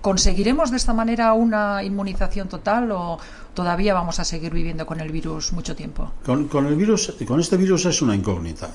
¿Conseguiremos 0.00 0.70
de 0.70 0.78
esta 0.78 0.94
manera 0.94 1.34
una 1.34 1.82
inmunización 1.82 2.48
total 2.48 2.90
o 2.90 3.18
todavía 3.52 3.92
vamos 3.92 4.18
a 4.18 4.24
seguir 4.24 4.52
viviendo 4.52 4.86
con 4.86 4.98
el 5.00 5.12
virus 5.12 5.52
mucho 5.52 5.76
tiempo? 5.76 6.12
Con, 6.24 6.66
el 6.66 6.74
virus, 6.76 7.14
con 7.26 7.38
este 7.38 7.58
virus 7.58 7.84
es 7.84 8.00
una 8.00 8.14
incógnita. 8.14 8.70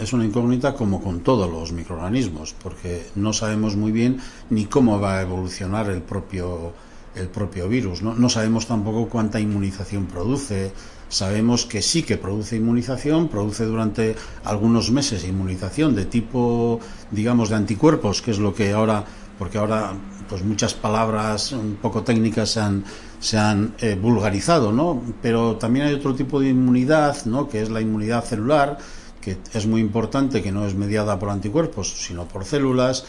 Es 0.00 0.14
una 0.14 0.24
incógnita 0.24 0.72
como 0.74 1.02
con 1.02 1.20
todos 1.20 1.50
los 1.50 1.72
microorganismos, 1.72 2.54
porque 2.62 3.08
no 3.14 3.34
sabemos 3.34 3.76
muy 3.76 3.92
bien 3.92 4.20
ni 4.48 4.64
cómo 4.64 4.98
va 4.98 5.18
a 5.18 5.22
evolucionar 5.22 5.90
el 5.90 6.00
propio, 6.00 6.72
el 7.14 7.28
propio 7.28 7.68
virus. 7.68 8.02
¿no? 8.02 8.14
no 8.14 8.28
sabemos 8.28 8.66
tampoco 8.66 9.08
cuánta 9.08 9.40
inmunización 9.40 10.06
produce. 10.06 10.72
Sabemos 11.08 11.66
que 11.66 11.82
sí 11.82 12.04
que 12.04 12.16
produce 12.16 12.56
inmunización, 12.56 13.28
produce 13.28 13.64
durante 13.64 14.14
algunos 14.44 14.92
meses 14.92 15.24
inmunización 15.24 15.96
de 15.96 16.04
tipo, 16.04 16.78
digamos, 17.10 17.48
de 17.48 17.56
anticuerpos, 17.56 18.22
que 18.22 18.30
es 18.30 18.38
lo 18.38 18.54
que 18.54 18.72
ahora, 18.72 19.04
porque 19.36 19.58
ahora 19.58 19.92
pues 20.28 20.44
muchas 20.44 20.74
palabras 20.74 21.50
un 21.50 21.78
poco 21.82 22.04
técnicas 22.04 22.50
se 22.50 22.60
han, 22.60 22.84
se 23.18 23.36
han 23.36 23.74
eh, 23.80 23.98
vulgarizado, 24.00 24.70
¿no? 24.70 25.02
Pero 25.20 25.56
también 25.56 25.86
hay 25.86 25.94
otro 25.94 26.14
tipo 26.14 26.38
de 26.38 26.50
inmunidad, 26.50 27.24
¿no? 27.24 27.48
Que 27.48 27.60
es 27.60 27.68
la 27.68 27.80
inmunidad 27.80 28.24
celular, 28.24 28.78
que 29.20 29.38
es 29.52 29.66
muy 29.66 29.80
importante, 29.80 30.40
que 30.40 30.52
no 30.52 30.64
es 30.64 30.76
mediada 30.76 31.18
por 31.18 31.30
anticuerpos, 31.30 31.92
sino 31.92 32.28
por 32.28 32.44
células, 32.44 33.04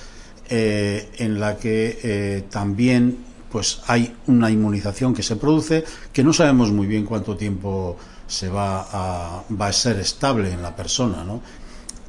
eh, 0.50 1.12
en 1.20 1.39
la 1.39 1.58
que 1.58 2.00
eh, 2.01 2.43
también 2.50 3.20
pues 3.51 3.81
hay 3.88 4.15
una 4.27 4.50
inmunización 4.50 5.13
que 5.13 5.24
se 5.24 5.36
produce, 5.36 5.84
que 6.13 6.24
no 6.24 6.34
sabemos 6.34 6.72
muy 6.72 6.88
bien 6.88 7.05
cuánto 7.05 7.36
tiempo 7.36 7.98
se 8.27 8.50
va 8.50 8.88
a, 8.91 9.43
va 9.60 9.67
a 9.67 9.74
ser 9.74 10.00
estable 10.00 10.51
en 10.51 10.62
la 10.62 10.75
persona, 10.75 11.24
¿no? 11.24 11.41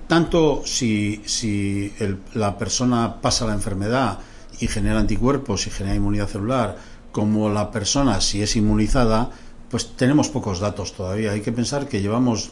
Tanto 0.07 0.63
si, 0.65 1.23
si 1.25 1.93
la 2.35 2.57
persona 2.59 3.21
pasa 3.21 3.47
la 3.47 3.55
enfermedad 3.55 4.19
y 4.61 4.69
genera 4.69 5.01
anticuerpos 5.01 5.67
y 5.67 5.71
genera 5.71 5.97
inmunidad 5.97 6.29
celular, 6.29 6.77
como 7.11 7.49
la 7.49 7.71
persona 7.71 8.21
si 8.21 8.43
es 8.43 8.55
inmunizada, 8.57 9.31
pues 9.71 9.97
tenemos 9.97 10.29
pocos 10.29 10.61
datos 10.61 10.93
todavía. 10.93 11.33
Hay 11.33 11.41
que 11.41 11.53
pensar 11.53 11.89
que 11.89 12.01
llevamos 12.01 12.51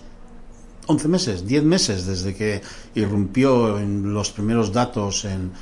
11 0.86 1.08
meses, 1.08 1.46
10 1.46 1.64
meses 1.64 2.06
desde 2.06 2.34
que 2.34 2.62
irrumpió 2.94 3.78
en 3.78 4.12
los 4.14 4.30
primeros 4.30 4.72
datos 4.72 5.24
en, 5.24 5.52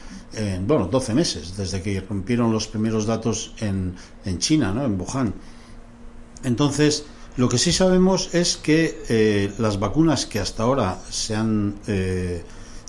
bueno, 0.66 0.86
12 0.86 1.14
meses 1.14 1.56
desde 1.56 1.82
que 1.82 1.92
irrumpieron 1.92 2.52
los 2.52 2.68
primeros 2.68 3.06
datos 3.06 3.54
en, 3.58 3.96
en 4.24 4.38
China, 4.38 4.72
¿no? 4.72 4.84
en 4.84 5.00
Wuhan. 5.00 5.34
Entonces, 6.44 7.04
lo 7.38 7.48
que 7.48 7.56
sí 7.56 7.72
sabemos 7.72 8.34
es 8.34 8.56
que 8.56 9.04
eh, 9.08 9.52
las 9.58 9.78
vacunas 9.78 10.26
que 10.26 10.40
hasta 10.40 10.64
ahora 10.64 10.98
se 11.08 11.36
han 11.36 11.76
eh, 11.86 12.42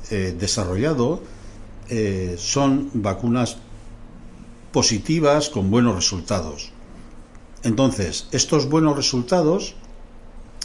eh, 0.09 0.35
desarrollado 0.39 1.21
son 2.37 2.91
vacunas 2.93 3.57
positivas 4.71 5.49
con 5.49 5.71
buenos 5.71 5.95
resultados. 5.95 6.71
Entonces, 7.63 8.27
estos 8.31 8.69
buenos 8.69 8.95
resultados 8.95 9.73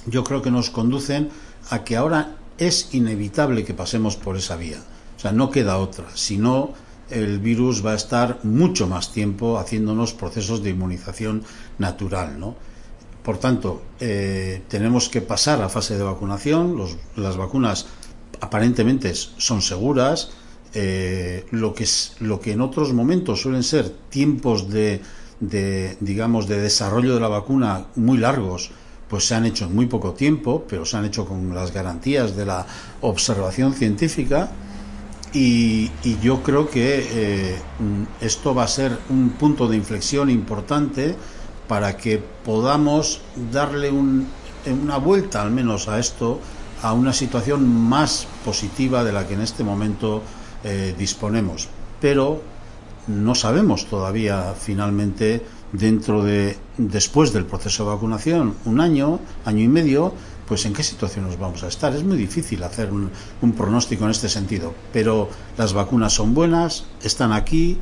yo 0.07 0.23
creo 0.23 0.43
que 0.43 0.51
nos 0.51 0.69
conducen 0.69 1.31
a 1.71 1.83
que 1.83 1.97
ahora 1.97 2.37
es 2.59 2.93
inevitable 2.93 3.65
que 3.65 3.73
pasemos 3.73 4.17
por 4.17 4.37
esa 4.37 4.57
vía. 4.57 4.83
Sea, 5.25 5.33
no 5.33 5.49
queda 5.49 5.79
otra. 5.79 6.05
Si 6.13 6.37
no, 6.37 6.75
el 7.09 7.39
virus 7.39 7.81
va 7.81 7.93
a 7.93 7.95
estar 7.95 8.41
mucho 8.43 8.87
más 8.87 9.11
tiempo 9.11 9.59
haciéndonos 9.59 10.13
procesos 10.13 10.63
de 10.63 10.69
inmunización 10.69 11.45
natural, 11.79 12.39
¿no? 12.39 12.55
Por 13.23 13.39
tanto, 13.39 13.81
eh, 14.01 14.61
tenemos 14.69 15.09
que 15.09 15.23
pasar 15.23 15.63
a 15.63 15.71
fase 15.71 15.97
de 15.97 16.03
vacunación. 16.03 16.77
las 17.17 17.39
vacunas 17.39 17.87
aparentemente 18.39 19.15
son 19.15 19.63
seguras. 19.63 20.29
Eh, 20.75 21.47
lo, 21.53 21.73
que 21.73 21.85
es, 21.85 22.17
lo 22.21 22.39
que 22.39 22.53
en 22.53 22.61
otros 22.61 22.93
momentos 22.93 23.41
suelen 23.41 23.63
ser 23.63 23.89
tiempos 24.11 24.69
de, 24.69 25.01
de, 25.41 25.97
digamos, 26.01 26.49
de 26.49 26.61
desarrollo 26.61 27.15
de 27.15 27.21
la 27.21 27.29
vacuna 27.29 27.87
muy 27.97 28.19
largos, 28.19 28.73
pues 29.09 29.27
se 29.27 29.35
han 29.35 29.47
hecho 29.47 29.65
en 29.65 29.75
muy 29.75 29.87
poco 29.87 30.13
tiempo, 30.13 30.67
pero 30.69 30.85
se 30.85 30.99
han 30.99 31.07
hecho 31.07 31.25
con 31.25 31.55
las 31.55 31.73
garantías 31.73 32.37
de 32.37 32.45
la 32.45 32.67
observación 33.01 33.73
científica. 33.73 34.51
Y, 35.35 35.91
yo 36.23 36.43
creo 36.45 36.71
que 36.71 37.09
eh, 37.11 37.59
esto 38.21 38.55
va 38.55 38.63
a 38.63 38.69
ser 38.69 38.97
un 39.11 39.31
punto 39.31 39.67
de 39.67 39.77
inflexión 39.77 40.31
importante 40.31 41.17
para 41.67 41.97
que 41.97 42.23
podamos 42.45 43.21
darle 43.53 43.91
una 43.91 44.97
vuelta 44.99 45.43
al 45.43 45.51
menos 45.51 45.89
a 45.89 45.99
esto, 45.99 46.39
a 46.83 46.93
una 46.93 47.13
situación 47.13 47.69
más 47.69 48.29
positiva 48.45 49.03
de 49.03 49.13
la 49.13 49.27
que 49.27 49.35
en 49.35 49.41
este 49.41 49.65
momento 49.65 50.23
eh, 50.63 50.95
disponemos. 50.97 51.69
Pero 52.01 52.41
no 53.09 53.35
sabemos 53.35 53.87
todavía 53.87 54.55
finalmente 54.59 55.45
dentro 55.73 56.23
de 56.23 56.57
después 56.79 57.33
del 57.33 57.45
proceso 57.45 57.85
de 57.85 57.91
vacunación, 57.91 58.55
un 58.65 58.81
año, 58.81 59.19
año 59.45 59.63
y 59.63 59.69
medio, 59.69 60.15
pues 60.47 60.65
en 60.67 60.73
qué 60.73 60.83
situación 60.83 61.27
nos 61.27 61.39
vamos 61.39 61.63
a 61.63 61.69
estar. 61.69 61.95
Es 61.95 62.05
muy 62.05 62.17
difícil 62.17 62.63
hacer 62.63 62.91
un, 62.93 63.11
pronóstico 63.53 64.05
en 64.05 64.11
este 64.11 64.29
sentido, 64.29 64.75
pero 64.93 65.29
las 65.57 65.73
vacunas 65.73 66.13
son 66.13 66.35
buenas, 66.35 66.85
están 67.03 67.33
aquí, 67.33 67.79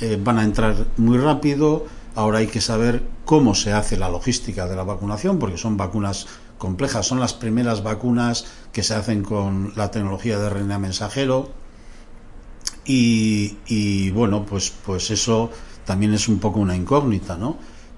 eh, 0.00 0.18
van 0.22 0.38
a 0.38 0.44
entrar 0.44 0.86
muy 0.96 1.18
rápido 1.18 1.86
Ahora 2.14 2.38
hay 2.38 2.46
que 2.46 2.60
saber 2.60 3.02
cómo 3.24 3.54
se 3.54 3.72
hace 3.72 3.96
la 3.96 4.08
logística 4.08 4.68
de 4.68 4.76
la 4.76 4.84
vacunación, 4.84 5.38
porque 5.38 5.58
son 5.58 5.76
vacunas 5.76 6.26
complejas, 6.58 7.06
son 7.06 7.18
las 7.18 7.34
primeras 7.34 7.82
vacunas 7.82 8.46
que 8.72 8.84
se 8.84 8.94
hacen 8.94 9.24
con 9.24 9.72
la 9.74 9.90
tecnología 9.90 10.38
de 10.38 10.48
RNA 10.48 10.78
mensajero. 10.78 11.50
Y, 12.86 14.10
bueno, 14.10 14.44
pues, 14.46 14.72
pues 14.84 15.10
eso 15.10 15.50
también 15.84 16.14
es 16.14 16.28
un 16.28 16.38
poco 16.38 16.60
una 16.60 16.76
incógnita, 16.76 17.36
¿no? 17.36 17.56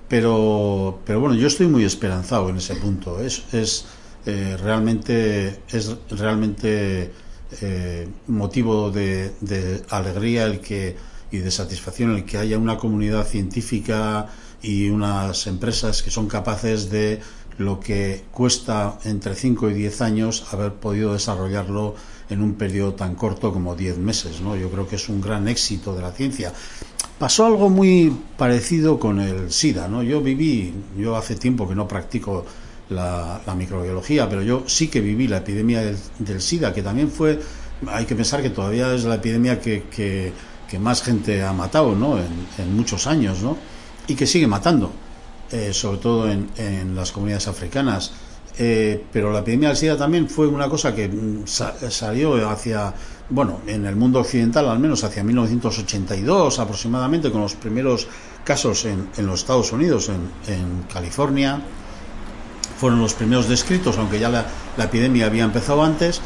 Pero, 0.08 1.00
pero 1.04 1.20
bueno, 1.20 1.34
yo 1.34 1.48
estoy 1.48 1.66
muy 1.66 1.84
esperanzado 1.84 2.48
en 2.48 2.58
ese 2.58 2.76
punto. 2.76 3.20
Es, 3.20 3.42
es 3.52 3.86
eh, 4.26 4.56
realmente, 4.60 5.60
es 5.68 5.96
realmente 6.10 7.12
eh, 7.60 8.08
motivo 8.26 8.90
de, 8.90 9.84
alegría 9.90 10.46
el 10.46 10.60
que 10.60 10.96
y 11.30 11.38
de 11.38 11.50
satisfacción 11.50 12.10
el 12.12 12.24
que 12.24 12.38
haya 12.38 12.58
una 12.58 12.76
comunidad 12.76 13.26
científica 13.26 14.28
y 14.62 14.88
unas 14.88 15.46
empresas 15.46 16.02
que 16.02 16.10
son 16.10 16.28
capaces 16.28 16.90
de 16.90 17.20
lo 17.58 17.78
que 17.78 18.24
cuesta 18.32 18.98
entre 19.04 19.34
5 19.34 19.70
y 19.70 19.74
10 19.74 20.00
años 20.02 20.44
haber 20.52 20.74
podido 20.74 21.12
desarrollarlo 21.12 21.94
en 22.28 22.42
un 22.42 22.54
periodo 22.54 22.94
tan 22.94 23.14
corto 23.14 23.52
como 23.52 23.76
10 23.76 23.98
meses. 23.98 24.40
¿no? 24.40 24.56
Yo 24.56 24.68
creo 24.70 24.88
que 24.88 24.96
es 24.96 25.08
un 25.08 25.20
gran 25.20 25.46
éxito 25.48 25.94
de 25.94 26.02
la 26.02 26.12
ciencia. 26.12 26.52
Pasó 27.18 27.46
algo 27.46 27.70
muy 27.70 28.14
parecido 28.36 28.98
con 28.98 29.20
el 29.20 29.50
SIDA. 29.50 29.88
¿no? 29.88 30.02
Yo 30.02 30.20
viví, 30.20 30.72
yo 30.98 31.16
hace 31.16 31.36
tiempo 31.36 31.66
que 31.66 31.74
no 31.74 31.88
practico 31.88 32.44
la, 32.90 33.40
microbiología, 33.56 34.28
pero 34.28 34.42
yo 34.42 34.64
sí 34.66 34.88
que 34.88 35.00
viví 35.00 35.26
la 35.26 35.38
epidemia 35.38 35.80
del, 35.80 36.40
SIDA, 36.40 36.74
que 36.74 36.82
también 36.82 37.10
fue, 37.10 37.40
hay 37.88 38.04
que 38.04 38.14
pensar 38.14 38.42
que 38.42 38.50
todavía 38.50 38.94
es 38.94 39.04
la 39.04 39.14
epidemia 39.14 39.60
que, 39.60 40.32
más 40.78 41.02
gente 41.02 41.42
ha 41.42 41.54
matado 41.54 41.94
¿no? 41.94 42.18
en, 42.18 42.76
muchos 42.76 43.06
años 43.06 43.40
¿no? 43.40 43.56
y 44.06 44.14
que 44.14 44.26
sigue 44.26 44.46
matando, 44.46 44.92
eh, 45.50 45.72
sobre 45.72 45.98
todo 45.98 46.30
en, 46.30 46.50
en, 46.58 46.94
las 46.94 47.12
comunidades 47.12 47.48
africanas. 47.48 48.12
Eh, 48.58 49.04
pero 49.12 49.32
la 49.32 49.40
epidemia 49.40 49.68
del 49.68 49.76
SIDA 49.76 49.96
también 49.96 50.28
fue 50.28 50.46
una 50.46 50.68
cosa 50.68 50.94
que 50.94 51.08
mm, 51.08 51.46
salió 51.46 52.48
hacia, 52.48 52.92
bueno, 53.28 53.60
en 53.66 53.86
el 53.86 53.96
mundo 53.96 54.20
occidental 54.20 54.68
al 54.68 54.78
menos 54.78 55.02
hacia 55.04 55.24
1982 55.24 56.58
aproximadamente, 56.58 57.30
con 57.30 57.40
los 57.40 57.54
primeros 57.54 58.06
casos 58.44 58.84
en, 58.84 59.08
en 59.16 59.26
los 59.26 59.40
Estados 59.40 59.72
Unidos, 59.72 60.08
en, 60.08 60.84
California. 60.92 61.60
Fueron 62.78 63.00
los 63.00 63.14
primeros 63.14 63.48
descritos, 63.48 63.98
aunque 63.98 64.20
ya 64.20 64.28
la, 64.28 64.46
la 64.76 64.84
epidemia 64.84 65.26
había 65.26 65.44
empezado 65.44 65.82
antes. 65.82 66.20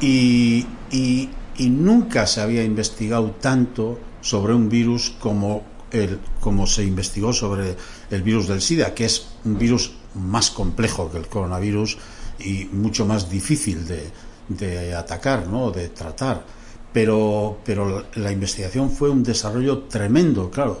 Y, 0.00 0.66
y, 0.90 1.28
y 1.58 1.68
nunca 1.68 2.26
se 2.26 2.40
había 2.40 2.62
investigado 2.64 3.32
tanto 3.32 3.98
sobre 4.20 4.54
un 4.54 4.68
virus 4.68 5.14
como, 5.20 5.64
el, 5.90 6.20
como 6.40 6.66
se 6.66 6.84
investigó 6.84 7.32
sobre 7.32 7.76
el 8.10 8.22
virus 8.22 8.48
del 8.48 8.62
SIDA, 8.62 8.94
que 8.94 9.04
es 9.04 9.26
un 9.44 9.58
virus 9.58 9.92
más 10.14 10.50
complejo 10.50 11.10
que 11.10 11.18
el 11.18 11.26
coronavirus 11.26 11.98
y 12.38 12.64
mucho 12.72 13.06
más 13.06 13.30
difícil 13.30 13.86
de, 13.86 14.10
de 14.48 14.94
atacar, 14.94 15.46
¿no? 15.46 15.70
de 15.70 15.88
tratar. 15.88 16.44
Pero, 16.92 17.58
pero 17.64 18.06
la 18.14 18.32
investigación 18.32 18.90
fue 18.90 19.10
un 19.10 19.22
desarrollo 19.22 19.80
tremendo, 19.84 20.50
claro. 20.50 20.80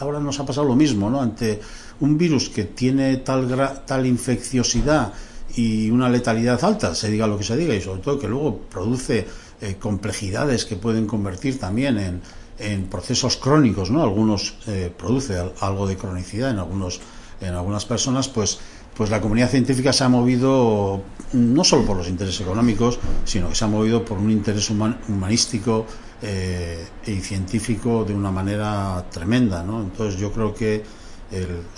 Ahora 0.00 0.18
nos 0.18 0.40
ha 0.40 0.46
pasado 0.46 0.66
lo 0.66 0.74
mismo, 0.74 1.08
¿no? 1.08 1.20
Ante 1.20 1.60
un 2.00 2.18
virus 2.18 2.48
que 2.48 2.64
tiene 2.64 3.18
tal, 3.18 3.82
tal 3.86 4.06
infecciosidad 4.06 5.12
y 5.54 5.88
una 5.90 6.08
letalidad 6.08 6.64
alta, 6.64 6.96
se 6.96 7.08
diga 7.10 7.28
lo 7.28 7.38
que 7.38 7.44
se 7.44 7.56
diga, 7.56 7.74
y 7.76 7.80
sobre 7.80 8.00
todo 8.00 8.18
que 8.18 8.26
luego 8.26 8.58
produce 8.62 9.26
eh, 9.60 9.76
complejidades 9.78 10.64
que 10.64 10.74
pueden 10.74 11.06
convertir 11.06 11.60
también 11.60 11.98
en, 11.98 12.20
en 12.58 12.86
procesos 12.86 13.36
crónicos, 13.36 13.92
¿no? 13.92 14.02
Algunos 14.02 14.56
eh, 14.66 14.92
produce 14.96 15.40
algo 15.60 15.86
de 15.86 15.96
cronicidad 15.96 16.50
en 16.50 16.58
algunos 16.58 17.00
en 17.40 17.54
algunas 17.54 17.84
personas, 17.84 18.28
pues 18.28 18.58
pues 18.96 19.10
la 19.10 19.20
comunidad 19.20 19.48
científica 19.48 19.92
se 19.92 20.04
ha 20.04 20.08
movido 20.08 21.02
no 21.32 21.64
solo 21.64 21.84
por 21.84 21.96
los 21.96 22.08
intereses 22.08 22.40
económicos, 22.40 22.98
sino 23.24 23.48
que 23.48 23.54
se 23.54 23.64
ha 23.64 23.68
movido 23.68 24.04
por 24.04 24.18
un 24.18 24.30
interés 24.30 24.70
humanístico 24.70 25.86
eh, 26.22 26.86
y 27.06 27.16
científico 27.16 28.04
de 28.04 28.14
una 28.14 28.30
manera 28.30 29.04
tremenda, 29.10 29.62
¿no? 29.62 29.80
Entonces 29.80 30.18
yo 30.20 30.32
creo 30.32 30.54
que 30.54 30.84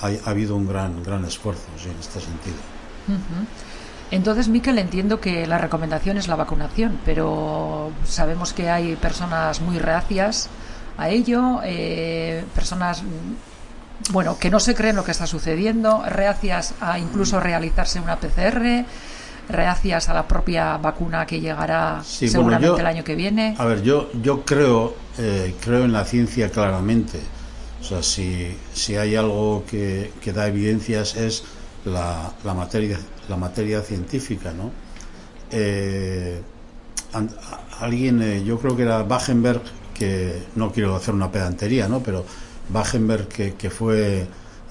ha, 0.01 0.31
habido 0.31 0.57
un 0.57 0.69
gran 0.69 1.03
gran 1.03 1.25
esfuerzo 1.25 1.65
en 1.85 1.99
este 1.99 2.21
sentido. 2.21 2.57
Entonces, 4.11 4.49
Miquel, 4.49 4.79
entiendo 4.79 5.21
que 5.21 5.47
la 5.47 5.59
recomendación 5.59 6.17
es 6.17 6.29
la 6.29 6.37
vacunación, 6.37 6.99
pero 7.05 7.91
sabemos 8.05 8.53
que 8.53 8.71
hay 8.71 8.95
personas 8.97 9.61
muy 9.61 9.79
reacias 9.79 10.49
a 10.97 11.11
ello, 11.11 11.61
eh, 11.65 12.45
personas 12.55 13.03
bueno, 14.11 14.39
que 14.39 14.51
no 14.51 14.61
se 14.61 14.75
creen 14.75 14.97
lo 14.97 15.05
que 15.05 15.11
está 15.11 15.27
sucediendo, 15.27 16.03
reacias 16.07 16.75
a 16.81 16.99
incluso 16.99 17.41
realizarse 17.41 18.01
una 18.01 18.17
PCR, 18.17 18.85
reacias 19.49 20.09
a 20.09 20.15
la 20.15 20.27
propia 20.27 20.77
vacuna 20.77 21.27
que 21.27 21.41
llegará 21.41 22.03
seguramente 22.05 22.81
el 22.81 22.87
año 22.87 23.05
que 23.05 23.15
viene. 23.15 23.55
A 23.59 23.65
ver, 23.65 23.83
yo, 23.83 24.11
yo 24.23 24.45
creo, 24.45 24.95
eh, 25.19 25.55
creo 25.61 25.85
en 25.85 25.93
la 25.93 26.05
ciencia 26.05 26.51
claramente. 26.51 27.21
O 27.81 27.85
sea, 27.85 28.03
si, 28.03 28.57
si 28.73 28.97
hay 28.97 29.17
algo 29.17 29.65
que, 29.69 30.13
que 30.21 30.33
da 30.33 30.49
evidencias 30.49 31.15
es 31.15 31.45
la, 31.85 32.33
la, 32.45 32.55
materia, 32.55 32.99
la 33.29 33.37
materia 33.37 33.81
científica, 33.83 34.53
¿no? 34.53 34.71
eh, 35.51 36.43
alguien, 37.81 38.23
eh, 38.23 38.43
yo 38.45 38.59
creo 38.59 38.77
que 38.77 38.83
era 38.83 39.03
Bachenberg, 39.03 39.63
que 39.95 40.43
no 40.57 40.71
quiero 40.73 40.95
hacer 40.95 41.15
una 41.15 41.31
pedantería, 41.31 41.89
¿no? 41.89 42.01
Pero 42.01 42.25
Bachenberg, 42.69 43.29
que, 43.29 43.71
fue 43.71 44.27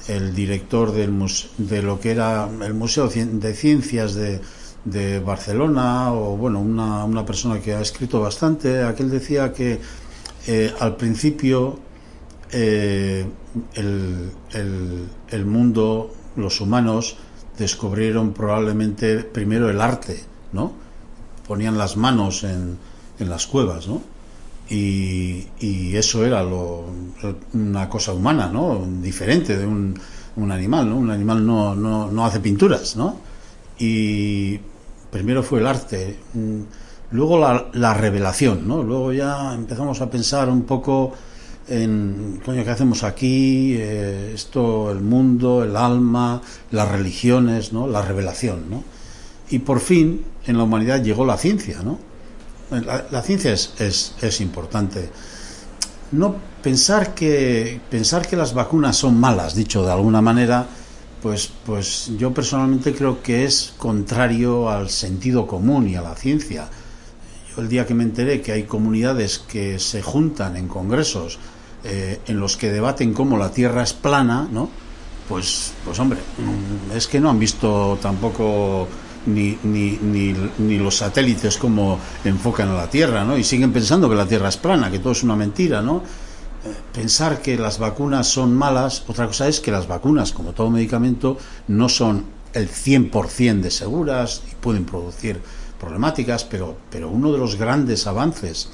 el 0.08 0.36
director 0.36 0.92
del 0.92 1.14
de 1.58 1.82
lo 1.82 2.00
que 2.00 2.12
era 2.12 2.50
el 2.64 2.74
Museo 2.74 3.08
de 3.08 3.54
Ciencias 3.54 4.14
de, 4.16 4.42
de 4.84 5.20
Barcelona, 5.20 6.14
o 6.14 6.38
bueno, 6.38 6.60
una, 6.60 7.04
una, 7.06 7.26
persona 7.26 7.60
que 7.60 7.74
ha 7.74 7.82
escrito 7.82 8.22
bastante, 8.22 8.84
aquel 8.84 9.10
decía 9.10 9.52
que 9.52 9.80
eh, 10.48 10.74
al 10.80 10.96
principio 10.96 11.80
eh, 12.52 13.26
el, 13.74 14.32
el, 14.54 15.08
el, 15.30 15.46
mundo, 15.46 16.14
los 16.36 16.62
humanos, 16.62 17.18
descubrieron 17.58 18.34
probablemente 18.34 19.20
primero 19.20 19.70
el 19.70 19.82
arte, 19.82 20.24
¿no? 20.54 20.74
Ponían 21.48 21.78
las 21.78 21.98
manos 21.98 22.44
en, 22.44 22.78
en 23.20 23.30
las 23.30 23.48
cuevas, 23.48 23.88
¿no? 23.88 24.02
Y, 24.70 25.96
eso 25.96 26.26
era 26.26 26.44
lo, 26.44 26.86
una 27.54 27.88
cosa 27.88 28.14
humana, 28.14 28.50
¿no? 28.52 28.86
Diferente 29.02 29.58
de 29.58 29.66
un, 29.66 29.98
un 30.36 30.52
animal, 30.52 30.90
¿no? 30.90 30.98
Un 30.98 31.10
animal 31.12 31.46
no, 31.46 31.76
no, 31.76 32.12
no, 32.12 32.26
hace 32.26 32.40
pinturas, 32.40 32.96
¿no? 32.96 33.18
Y 33.80 34.60
primero 35.12 35.44
fue 35.44 35.60
el 35.60 35.68
arte, 35.68 36.20
mm, 36.34 36.62
luego 37.12 37.40
la, 37.40 37.68
la, 37.74 37.94
revelación, 37.94 38.68
¿no? 38.68 38.84
Luego 38.84 39.14
ya 39.14 39.54
empezamos 39.54 40.02
a 40.02 40.10
pensar 40.10 40.50
un 40.50 40.64
poco 40.64 41.14
en, 41.68 42.42
coño, 42.46 42.64
¿qué 42.64 42.70
hacemos 42.70 43.04
aquí? 43.04 43.76
Eh, 43.78 44.32
esto, 44.34 44.92
el 44.92 45.02
mundo, 45.02 45.64
el 45.64 45.76
alma, 45.76 46.42
las 46.72 46.92
religiones, 46.92 47.74
¿no? 47.74 47.88
La 47.88 48.02
revelación, 48.02 48.70
¿no? 48.70 48.84
Y 49.50 49.60
por 49.60 49.80
fin, 49.80 50.24
en 50.46 50.58
la 50.58 50.64
humanidad 50.64 51.04
llegó 51.04 51.26
la 51.26 51.38
ciencia, 51.38 51.82
¿no? 51.84 52.00
La, 52.72 53.22
ciencia 53.22 53.54
es, 53.54 53.74
es, 53.78 54.42
importante. 54.42 55.10
No 56.12 56.36
pensar 56.64 57.14
que 57.14 57.80
pensar 57.92 58.28
que 58.28 58.36
las 58.36 58.56
vacunas 58.56 58.98
son 58.98 59.20
malas, 59.20 59.54
dicho 59.54 59.86
de 59.86 59.92
alguna 59.92 60.20
manera, 60.22 60.66
pues 61.22 61.52
pues 61.66 62.12
yo 62.18 62.34
personalmente 62.34 62.96
creo 62.96 63.22
que 63.22 63.46
es 63.46 63.74
contrario 63.78 64.70
al 64.70 64.90
sentido 64.90 65.46
común 65.46 65.88
y 65.88 65.96
a 65.96 66.02
la 66.02 66.16
ciencia. 66.16 66.68
Yo 67.56 67.62
el 67.62 67.70
día 67.70 67.86
que 67.86 67.94
me 67.94 68.04
enteré 68.04 68.42
que 68.42 68.52
hay 68.52 68.64
comunidades 68.64 69.38
que 69.38 69.78
se 69.78 70.02
juntan 70.02 70.58
en 70.58 70.68
congresos 70.68 71.38
eh, 71.84 72.20
en 72.26 72.40
los 72.40 72.58
que 72.58 72.72
debaten 72.72 73.14
cómo 73.14 73.38
la 73.38 73.52
Tierra 73.52 73.84
es 73.84 73.94
plana, 73.94 74.48
¿no? 74.52 74.70
Pues 75.30 75.72
pues 75.84 76.00
hombre, 76.00 76.20
es 76.96 77.06
que 77.06 77.20
no 77.20 77.30
han 77.30 77.38
visto 77.38 78.00
tampoco 78.02 78.88
ni, 79.26 79.58
ni, 79.64 79.98
ni, 80.58 80.78
los 80.78 80.98
satélites 80.98 81.58
como 81.58 82.00
enfocan 82.24 82.70
a 82.70 82.74
la 82.74 82.90
Tierra, 82.90 83.24
¿no? 83.24 83.38
Y 83.38 83.44
siguen 83.44 83.72
pensando 83.74 84.10
que 84.10 84.16
la 84.16 84.28
Tierra 84.28 84.50
es 84.50 84.58
plana, 84.58 84.92
que 84.92 85.00
todo 85.00 85.14
es 85.14 85.24
una 85.24 85.36
mentira, 85.36 85.82
¿no? 85.82 85.98
Eh, 85.98 86.74
pensar 86.94 87.42
que 87.42 87.58
las 87.58 87.80
vacunas 87.80 88.28
son 88.28 88.56
malas, 88.56 89.04
otra 89.08 89.28
cosa 89.28 89.48
es 89.48 89.60
que 89.60 89.72
las 89.72 89.88
vacunas, 89.88 90.32
como 90.32 90.54
todo 90.54 90.70
medicamento, 90.70 91.38
no 91.68 91.90
son 91.90 92.26
el 92.54 92.70
100% 92.70 93.62
de 93.62 93.72
seguras 93.72 94.42
y 94.52 94.56
pueden 94.56 94.86
producir 94.86 95.42
problemáticas, 95.80 96.46
pero, 96.46 96.78
pero 96.90 97.10
uno 97.10 97.32
de 97.32 97.38
los 97.38 97.56
grandes 97.56 98.08
avances 98.08 98.70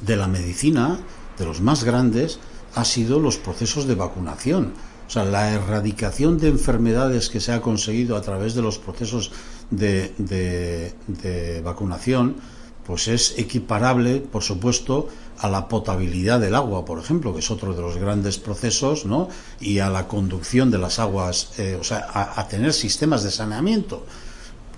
de 0.00 0.16
la 0.16 0.28
medicina, 0.28 0.98
de 1.38 1.44
los 1.44 1.60
más 1.60 1.84
grandes, 1.84 2.38
ha 2.74 2.84
sido 2.84 3.18
los 3.18 3.38
procesos 3.38 3.86
de 3.86 3.94
vacunación 3.94 4.72
o 5.06 5.10
sea, 5.10 5.24
la 5.24 5.52
erradicación 5.52 6.38
de 6.38 6.48
enfermedades 6.48 7.30
que 7.30 7.40
se 7.40 7.52
ha 7.52 7.60
conseguido 7.60 8.16
a 8.16 8.22
través 8.22 8.54
de 8.54 8.62
los 8.62 8.78
procesos 8.78 9.30
de, 9.70 10.12
de, 10.18 11.60
vacunación, 11.64 12.36
pues 12.84 13.08
es 13.08 13.38
equiparable, 13.38 14.20
por 14.20 14.42
supuesto, 14.42 15.08
a 15.38 15.48
la 15.48 15.68
potabilidad 15.68 16.40
del 16.40 16.54
agua, 16.54 16.84
por 16.84 16.98
ejemplo, 16.98 17.32
que 17.32 17.40
es 17.40 17.50
otro 17.50 17.74
de 17.74 17.82
los 17.82 17.96
grandes 17.96 18.38
procesos, 18.38 19.06
¿no? 19.06 19.28
Y 19.60 19.78
a 19.78 19.90
la 19.90 20.08
conducción 20.08 20.70
de 20.70 20.78
las 20.78 20.98
aguas, 20.98 21.58
eh, 21.58 21.76
o 21.80 21.84
sea, 21.84 22.06
a, 22.12 22.48
tener 22.48 22.72
sistemas 22.72 23.22
de 23.22 23.30
saneamiento 23.30 24.04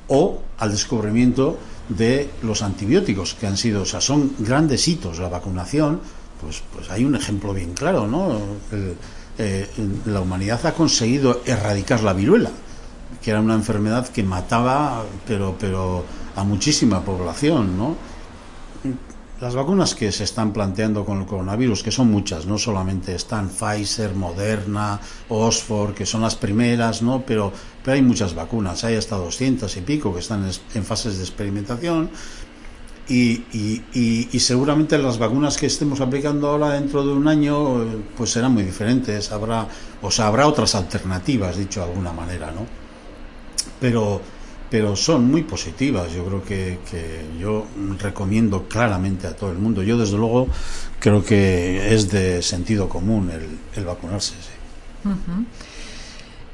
o 0.08 0.40
al 0.58 0.70
descubrimiento 0.70 1.58
de 1.88 2.30
los 2.42 2.62
antibióticos 2.62 3.34
que 3.34 3.46
han 3.46 3.56
sido, 3.56 3.82
o 3.82 3.86
sea, 3.86 4.00
son 4.00 4.32
grandes 4.38 4.88
hitos. 4.88 5.18
La 5.18 5.28
vacunación, 5.28 6.00
pues, 6.40 6.62
pues 6.74 6.90
hay 6.90 7.04
un 7.04 7.14
ejemplo 7.14 7.54
bien 7.54 7.74
claro, 7.74 8.06
¿no? 8.06 8.40
Eh, 9.38 9.68
la 10.06 10.20
humanidad 10.20 10.66
ha 10.66 10.74
conseguido 10.74 11.42
erradicar 11.46 12.02
la 12.02 12.12
viruela, 12.12 12.50
que 13.22 13.30
era 13.30 13.40
una 13.40 13.54
enfermedad 13.54 14.08
que 14.08 14.24
mataba, 14.24 15.04
pero, 15.26 15.54
pero 15.58 16.04
a 16.34 16.42
muchísima 16.42 17.04
población, 17.04 17.78
¿no? 17.78 17.96
Las 19.40 19.54
vacunas 19.54 19.94
que 19.94 20.10
se 20.10 20.24
están 20.24 20.52
planteando 20.52 21.04
con 21.04 21.20
el 21.20 21.26
coronavirus, 21.26 21.84
que 21.84 21.92
son 21.92 22.10
muchas, 22.10 22.46
no 22.46 22.58
solamente 22.58 23.14
están 23.14 23.48
Pfizer, 23.48 24.12
Moderna, 24.16 24.98
Oxford, 25.28 25.94
que 25.94 26.04
son 26.04 26.22
las 26.22 26.34
primeras, 26.34 27.02
¿no? 27.02 27.22
Pero, 27.24 27.52
pero 27.84 27.94
hay 27.94 28.02
muchas 28.02 28.34
vacunas, 28.34 28.82
hay 28.82 28.96
hasta 28.96 29.14
200 29.14 29.76
y 29.76 29.80
pico 29.82 30.12
que 30.12 30.18
están 30.18 30.50
en 30.74 30.84
fases 30.84 31.18
de 31.18 31.22
experimentación 31.22 32.10
y, 33.08 33.82
y, 34.32 34.40
seguramente 34.40 34.98
las 34.98 35.18
vacunas 35.18 35.56
que 35.56 35.66
estemos 35.66 36.00
aplicando 36.00 36.48
ahora 36.48 36.70
dentro 36.70 37.04
de 37.04 37.12
un 37.12 37.26
año 37.26 37.84
pues 38.16 38.30
serán 38.30 38.52
muy 38.52 38.64
diferentes. 38.64 39.32
Habrá 39.32 39.66
o 40.02 40.10
sea 40.10 40.26
habrá 40.26 40.46
otras 40.46 40.74
alternativas 40.74 41.56
dicho 41.56 41.80
de 41.80 41.86
alguna 41.86 42.12
manera 42.12 42.50
no 42.52 42.66
pero 43.80 44.20
pero 44.70 44.96
son 44.96 45.30
muy 45.30 45.44
positivas. 45.44 46.12
Yo 46.12 46.24
creo 46.26 46.44
que, 46.44 46.78
que 46.90 47.24
yo 47.38 47.66
recomiendo 47.98 48.68
claramente 48.68 49.26
a 49.26 49.34
todo 49.34 49.50
el 49.50 49.58
mundo. 49.58 49.82
Yo 49.82 49.96
desde 49.96 50.18
luego 50.18 50.48
creo 51.00 51.24
que 51.24 51.94
es 51.94 52.10
de 52.10 52.42
sentido 52.42 52.88
común 52.88 53.30
el, 53.74 53.84
vacunarse 53.84 54.34
sí. 54.34 55.08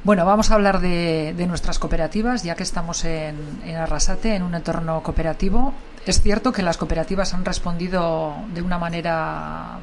Bueno, 0.05 0.23
vamos 0.23 0.51
a 0.51 0.53
hablar 0.53 0.79
de, 0.79 1.33
de, 1.35 1.47
nuestras 1.47 1.79
cooperativas, 1.79 2.43
ya 2.43 2.55
que 2.55 2.63
estamos 2.63 3.03
en 3.03 3.35
Arrasate, 3.75 4.35
en 4.35 4.43
un 4.43 4.53
entorno 4.53 5.01
cooperativo. 5.01 5.73
Es 6.05 6.21
cierto 6.21 6.51
que 6.51 6.61
las 6.61 6.77
cooperativas 6.77 7.33
han 7.33 7.45
respondido 7.45 8.35
de 8.53 8.61
una 8.61 8.77
manera, 8.77 9.79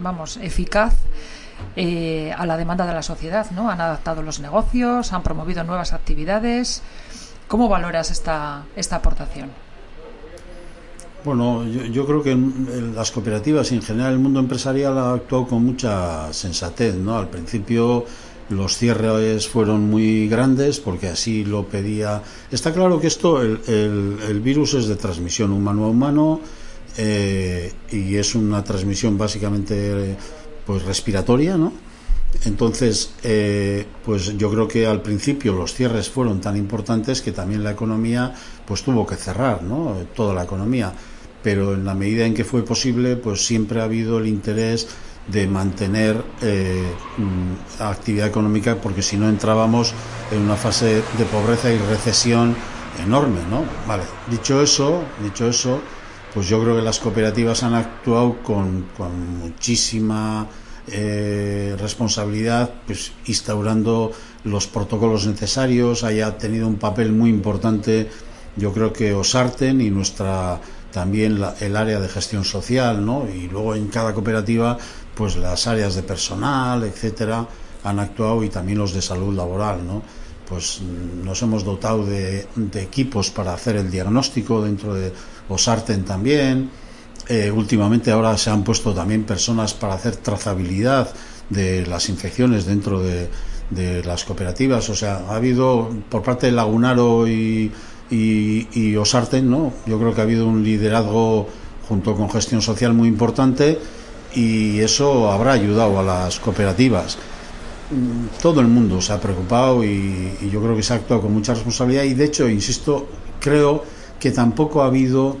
vamos, 0.00 0.36
eficaz 0.36 0.94
eh, 1.74 2.32
a 2.36 2.46
la 2.46 2.56
demanda 2.56 2.86
de 2.86 2.94
la 2.94 3.02
sociedad, 3.02 3.50
¿no? 3.50 3.68
Han 3.68 3.80
adaptado 3.80 4.22
los 4.22 4.38
negocios, 4.38 5.12
han 5.12 5.22
promovido 5.22 5.64
nuevas 5.64 5.92
actividades. 5.92 6.82
¿Cómo 7.48 7.68
valoras 7.68 8.12
esta, 8.12 8.62
esta 8.76 8.96
aportación? 8.96 9.50
Bueno, 11.24 11.64
yo, 11.66 11.82
yo, 11.84 12.06
creo 12.06 12.22
que 12.22 12.38
las 12.94 13.10
cooperativas 13.10 13.72
y 13.72 13.74
en 13.74 13.82
general 13.82 14.12
el 14.12 14.18
mundo 14.20 14.40
empresarial 14.40 14.96
ha 14.98 15.12
actuado 15.14 15.48
con 15.48 15.64
mucha 15.64 16.32
sensatez, 16.32 16.94
¿no? 16.94 17.18
Al 17.18 17.28
principio 17.28 18.06
los 18.50 18.76
cierres 18.76 19.48
fueron 19.48 19.88
muy 19.88 20.28
grandes 20.28 20.80
porque 20.80 21.08
así 21.08 21.44
lo 21.44 21.66
pedía. 21.66 22.22
Está 22.50 22.72
claro 22.72 23.00
que 23.00 23.06
esto, 23.06 23.40
el, 23.40 24.40
virus 24.42 24.74
es 24.74 24.88
de 24.88 24.96
transmisión 24.96 25.52
humano 25.52 25.84
a 25.84 25.88
humano 25.88 26.40
eh, 26.96 27.72
y 27.92 28.16
es 28.16 28.34
una 28.34 28.62
transmisión 28.64 29.16
básicamente 29.16 30.16
pues 30.66 30.82
respiratoria, 30.82 31.56
¿no? 31.56 31.72
Entonces, 32.44 33.12
eh, 33.22 33.86
pues 34.04 34.36
yo 34.36 34.50
creo 34.50 34.68
que 34.68 34.86
al 34.86 35.02
principio 35.02 35.52
los 35.52 35.74
cierres 35.74 36.08
fueron 36.08 36.40
tan 36.40 36.56
importantes 36.56 37.22
que 37.22 37.32
también 37.32 37.64
la 37.64 37.72
economía 37.72 38.34
pues 38.66 38.82
tuvo 38.82 39.06
que 39.06 39.16
cerrar, 39.16 39.62
¿no? 39.62 39.96
Toda 40.14 40.34
la 40.34 40.44
economía. 40.44 40.92
Pero 41.42 41.74
en 41.74 41.84
la 41.84 41.94
medida 41.94 42.26
en 42.26 42.34
que 42.34 42.44
fue 42.44 42.64
posible, 42.64 43.16
pues 43.16 43.44
siempre 43.46 43.80
ha 43.80 43.84
habido 43.84 44.18
el 44.18 44.26
interés 44.26 44.88
de 45.30 45.46
mantener 45.46 46.22
eh, 46.42 46.84
mm, 47.18 47.82
actividad 47.82 48.26
económica 48.26 48.76
porque 48.76 49.02
si 49.02 49.16
no 49.16 49.28
entrábamos 49.28 49.94
en 50.30 50.42
una 50.42 50.56
fase 50.56 51.02
de 51.18 51.24
pobreza 51.30 51.72
y 51.72 51.78
recesión 51.78 52.56
enorme, 53.04 53.40
¿no? 53.48 53.64
Vale, 53.86 54.02
dicho 54.28 54.62
eso, 54.62 55.02
dicho 55.22 55.48
eso, 55.48 55.80
pues 56.34 56.48
yo 56.48 56.62
creo 56.62 56.76
que 56.76 56.82
las 56.82 56.98
cooperativas 56.98 57.62
han 57.62 57.74
actuado 57.74 58.42
con, 58.42 58.88
con 58.96 59.38
muchísima 59.38 60.46
eh, 60.88 61.76
responsabilidad, 61.78 62.70
pues 62.86 63.12
instaurando 63.26 64.12
los 64.44 64.66
protocolos 64.66 65.26
necesarios, 65.26 66.04
haya 66.04 66.36
tenido 66.38 66.66
un 66.66 66.76
papel 66.76 67.12
muy 67.12 67.30
importante, 67.30 68.08
yo 68.56 68.72
creo 68.72 68.92
que 68.92 69.12
Osarten 69.12 69.80
y 69.80 69.90
nuestra 69.90 70.60
también 70.90 71.40
el 71.60 71.76
área 71.76 72.00
de 72.00 72.08
gestión 72.08 72.44
social, 72.44 73.04
¿no? 73.04 73.28
Y 73.32 73.48
luego 73.48 73.74
en 73.74 73.88
cada 73.88 74.12
cooperativa 74.12 74.76
pues 75.20 75.36
las 75.36 75.66
áreas 75.66 75.94
de 75.96 76.02
personal, 76.02 76.82
etcétera, 76.82 77.46
han 77.84 77.98
actuado 77.98 78.42
y 78.42 78.48
también 78.48 78.78
los 78.78 78.94
de 78.94 79.02
salud 79.02 79.36
laboral, 79.36 79.86
¿no? 79.86 80.00
Pues 80.48 80.80
mm, 80.80 81.26
nos 81.26 81.42
hemos 81.42 81.62
dotado 81.62 82.06
de, 82.06 82.48
equipos 82.76 83.28
para 83.28 83.52
hacer 83.52 83.76
el 83.76 83.90
diagnóstico 83.90 84.62
dentro 84.62 84.94
de 84.94 85.12
Osarten 85.50 86.06
también. 86.06 86.70
Eh, 87.28 87.50
últimamente 87.50 88.10
ahora 88.10 88.34
se 88.38 88.48
han 88.48 88.64
puesto 88.64 88.94
también 88.94 89.24
personas 89.24 89.74
para 89.74 89.92
hacer 89.92 90.16
trazabilidad 90.16 91.12
de 91.50 91.84
las 91.84 92.08
infecciones 92.08 92.64
dentro 92.64 93.02
de, 93.02 93.28
las 94.02 94.24
cooperativas. 94.24 94.88
O 94.88 94.94
sea, 94.94 95.26
ha 95.28 95.36
habido 95.36 95.90
por 96.08 96.22
parte 96.22 96.46
de 96.46 96.52
Lagunaro 96.52 97.28
y, 97.28 97.70
y, 98.10 98.68
y 98.72 98.96
Osarten, 98.96 99.50
¿no? 99.50 99.74
Yo 99.84 99.98
creo 99.98 100.14
que 100.14 100.22
ha 100.22 100.24
habido 100.24 100.48
un 100.48 100.64
liderazgo 100.64 101.46
junto 101.86 102.16
con 102.16 102.30
gestión 102.30 102.62
social 102.62 102.94
muy 102.94 103.06
importante 103.06 103.78
y 104.34 104.80
eso 104.80 105.30
habrá 105.30 105.52
ayudado 105.52 105.98
a 105.98 106.02
las 106.02 106.38
cooperativas. 106.38 107.18
Todo 108.40 108.60
el 108.60 108.68
mundo 108.68 109.00
se 109.00 109.12
ha 109.12 109.20
preocupado 109.20 109.82
y, 109.82 110.38
yo 110.50 110.62
creo 110.62 110.76
que 110.76 110.82
se 110.82 110.92
ha 110.92 110.96
actuado 110.96 111.22
con 111.22 111.32
mucha 111.32 111.54
responsabilidad 111.54 112.04
y 112.04 112.14
de 112.14 112.24
hecho, 112.24 112.48
insisto, 112.48 113.08
creo 113.40 113.84
que 114.20 114.30
tampoco 114.30 114.82
ha 114.82 114.86
habido 114.86 115.36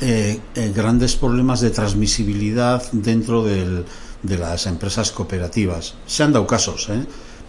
eh, 0.00 0.40
eh, 0.54 0.72
grandes 0.74 1.14
problemas 1.14 1.60
de 1.60 1.70
transmisibilidad 1.70 2.82
dentro 2.90 3.44
del, 3.44 3.84
de 4.22 4.38
las 4.38 4.66
empresas 4.66 5.12
cooperativas. 5.12 5.94
Se 6.06 6.24
han 6.24 6.32
dado 6.32 6.46
casos, 6.46 6.88
¿eh? 6.88 7.04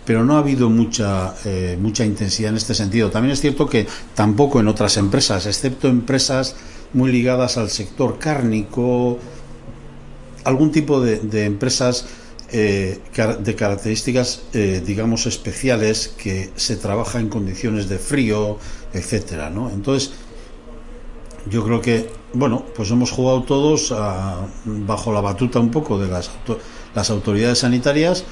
pero 0.05 0.23
no 0.25 0.35
ha 0.35 0.39
habido 0.39 0.69
mucha, 0.69 1.35
mucha 1.79 2.03
intensidad 2.03 2.49
en 2.49 2.57
este 2.57 2.73
sentido. 2.73 3.11
También 3.11 3.33
es 3.33 3.39
cierto 3.39 3.67
que 3.67 3.87
tampoco 4.15 4.59
en 4.59 4.67
otras 4.67 4.97
empresas, 4.97 5.45
excepto 5.45 5.87
empresas 5.87 6.55
muy 6.93 7.11
ligadas 7.11 7.57
al 7.57 7.69
sector 7.69 8.17
cárnico, 8.19 9.19
algún 10.43 10.71
tipo 10.71 11.01
de, 11.01 11.45
empresas 11.45 12.05
eh, 12.51 12.99
de 13.39 13.55
características, 13.55 14.43
eh, 14.53 14.81
digamos, 14.85 15.25
especiales 15.25 16.13
que 16.17 16.51
se 16.55 16.75
trabaja 16.75 17.19
en 17.19 17.29
condiciones 17.29 17.89
de 17.89 17.97
frío, 17.97 18.57
etcétera, 18.93 19.49
¿no? 19.49 19.69
Entonces, 19.69 20.11
yo 21.49 21.63
creo 21.63 21.81
que, 21.81 22.09
bueno, 22.33 22.65
pues 22.75 22.91
hemos 22.91 23.11
jugado 23.11 23.43
todos 23.43 23.93
bajo 24.65 25.11
la 25.11 25.21
batuta 25.21 25.59
un 25.59 25.71
poco 25.71 25.97
de 25.97 26.07
las, 26.07 26.29
las 26.93 27.09
autoridades 27.09 27.59
sanitarias 27.59 28.25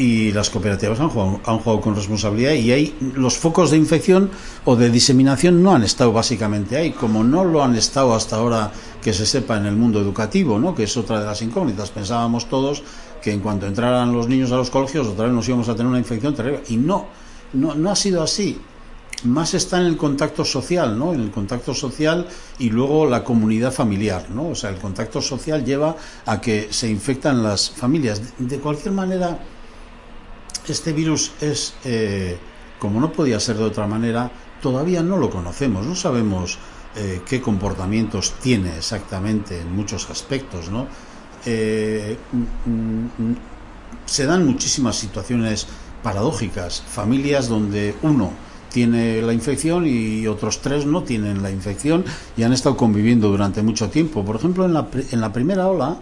y 0.00 0.32
las 0.32 0.48
cooperativas 0.48 0.98
han 1.00 1.10
jugado, 1.10 1.40
han 1.44 1.58
jugado 1.58 1.80
con 1.82 1.94
responsabilidad 1.94 2.52
y 2.52 2.72
ahí 2.72 2.96
los 3.14 3.36
focos 3.36 3.70
de 3.70 3.76
infección 3.76 4.30
o 4.64 4.74
de 4.74 4.90
diseminación 4.90 5.62
no 5.62 5.74
han 5.74 5.82
estado 5.82 6.12
básicamente 6.12 6.76
ahí, 6.76 6.92
como 6.92 7.22
no 7.22 7.44
lo 7.44 7.62
han 7.62 7.76
estado 7.76 8.14
hasta 8.14 8.36
ahora 8.36 8.72
que 9.02 9.12
se 9.12 9.26
sepa 9.26 9.56
en 9.56 9.66
el 9.66 9.76
mundo 9.76 10.00
educativo, 10.00 10.58
¿no? 10.58 10.74
que 10.74 10.84
es 10.84 10.96
otra 10.96 11.20
de 11.20 11.26
las 11.26 11.42
incógnitas. 11.42 11.90
Pensábamos 11.90 12.48
todos 12.48 12.82
que 13.22 13.32
en 13.32 13.40
cuanto 13.40 13.66
entraran 13.66 14.12
los 14.12 14.28
niños 14.28 14.52
a 14.52 14.56
los 14.56 14.70
colegios 14.70 15.06
otra 15.06 15.26
vez 15.26 15.34
nos 15.34 15.48
íbamos 15.48 15.68
a 15.68 15.74
tener 15.74 15.86
una 15.86 15.98
infección 15.98 16.34
terrible 16.34 16.62
y 16.68 16.76
no, 16.76 17.06
no, 17.52 17.74
no 17.74 17.90
ha 17.90 17.96
sido 17.96 18.22
así. 18.22 18.60
Más 19.24 19.52
está 19.52 19.78
en 19.78 19.86
el 19.86 19.98
contacto 19.98 20.46
social, 20.46 20.98
¿no? 20.98 21.12
En 21.12 21.20
el 21.20 21.30
contacto 21.30 21.74
social 21.74 22.26
y 22.58 22.70
luego 22.70 23.04
la 23.04 23.22
comunidad 23.22 23.70
familiar, 23.70 24.30
¿no? 24.30 24.48
O 24.48 24.54
sea, 24.54 24.70
el 24.70 24.76
contacto 24.76 25.20
social 25.20 25.62
lleva 25.62 25.94
a 26.24 26.40
que 26.40 26.68
se 26.70 26.88
infectan 26.88 27.42
las 27.42 27.70
familias. 27.70 28.22
De 28.38 28.58
cualquier 28.58 28.94
manera, 28.94 29.38
este 30.66 30.94
virus 30.94 31.32
es, 31.42 31.74
eh, 31.84 32.38
como 32.78 32.98
no 32.98 33.12
podía 33.12 33.38
ser 33.40 33.58
de 33.58 33.64
otra 33.64 33.86
manera, 33.86 34.30
todavía 34.62 35.02
no 35.02 35.18
lo 35.18 35.28
conocemos, 35.28 35.84
no 35.86 35.94
sabemos 35.94 36.58
eh, 36.96 37.22
qué 37.26 37.40
comportamientos 37.40 38.34
tiene 38.42 38.76
exactamente 38.76 39.60
en 39.60 39.74
muchos 39.74 40.08
aspectos, 40.10 40.70
¿no? 40.70 40.86
Eh, 41.46 42.16
mm, 42.32 43.22
mm, 43.22 43.36
se 44.06 44.26
dan 44.26 44.46
muchísimas 44.46 44.96
situaciones 44.96 45.66
paradójicas, 46.02 46.82
familias 46.82 47.48
donde 47.48 47.94
uno 48.02 48.32
tiene 48.70 49.20
la 49.22 49.32
infección 49.32 49.86
y 49.86 50.26
otros 50.26 50.60
tres 50.60 50.86
no 50.86 51.02
tienen 51.02 51.42
la 51.42 51.50
infección 51.50 52.04
y 52.36 52.42
han 52.42 52.52
estado 52.52 52.76
conviviendo 52.76 53.28
durante 53.28 53.62
mucho 53.62 53.90
tiempo. 53.90 54.24
Por 54.24 54.36
ejemplo, 54.36 54.64
en 54.64 54.74
la, 54.74 54.88
en 55.10 55.20
la 55.20 55.32
primera 55.32 55.66
ola, 55.66 55.98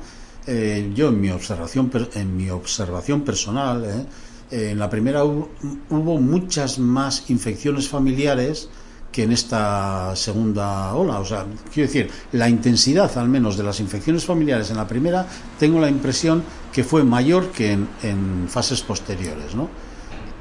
yo 0.94 1.08
en 1.08 1.20
mi 1.20 1.30
observación, 1.30 1.90
en 2.14 2.36
mi 2.36 2.48
observación 2.48 3.22
personal, 3.22 4.06
eh, 4.50 4.70
en 4.70 4.78
la 4.78 4.88
primera 4.88 5.24
hubo, 5.24 6.20
muchas 6.20 6.78
más 6.78 7.28
infecciones 7.28 7.88
familiares 7.88 8.68
que 9.12 9.22
en 9.22 9.32
esta 9.32 10.14
segunda 10.16 10.94
ola. 10.94 11.20
O 11.20 11.24
sea, 11.24 11.46
quiero 11.72 11.88
decir, 11.88 12.10
la 12.32 12.48
intensidad 12.48 13.16
al 13.18 13.28
menos 13.28 13.56
de 13.56 13.64
las 13.64 13.80
infecciones 13.80 14.24
familiares 14.24 14.70
en 14.70 14.76
la 14.76 14.86
primera, 14.86 15.26
tengo 15.58 15.80
la 15.80 15.88
impresión 15.88 16.42
que 16.72 16.84
fue 16.84 17.04
mayor 17.04 17.50
que 17.50 17.72
en, 17.72 18.46
fases 18.48 18.82
posteriores. 18.82 19.54
¿no? 19.54 19.68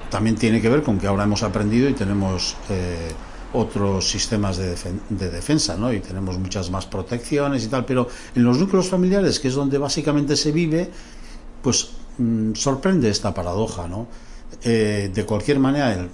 También 0.10 0.36
tiene 0.36 0.62
que 0.62 0.69
ver 0.69 0.84
con 0.84 0.99
que 0.99 1.08
ahora 1.08 1.23
hemos 1.23 1.43
aprendido 1.43 1.89
y 1.89 1.93
tenemos 1.93 2.56
eh, 2.69 3.12
otros 3.53 4.10
sistemas 4.10 4.58
de, 4.58 4.75
de, 5.10 5.30
defensa, 5.30 5.75
¿no? 5.77 5.91
Y 5.91 5.99
tenemos 5.99 6.38
muchas 6.38 6.69
más 6.69 6.86
protecciones 6.86 7.63
y 7.63 7.67
tal, 7.67 7.86
pero 7.86 8.08
en 8.36 8.43
los 8.43 8.58
núcleos 8.60 8.89
familiares, 8.89 9.39
que 9.39 9.47
es 9.47 9.53
donde 9.53 9.77
básicamente 9.77 10.36
se 10.36 10.51
vive, 10.51 10.89
pues 11.62 11.89
Mm, 12.17 12.56
sorprende 12.56 13.10
esta 13.10 13.34
paradoja, 13.34 13.88
¿no? 13.88 14.08
Eh, 14.63 15.12
de 15.13 15.25
cualquier 15.25 15.60
manera, 15.60 16.07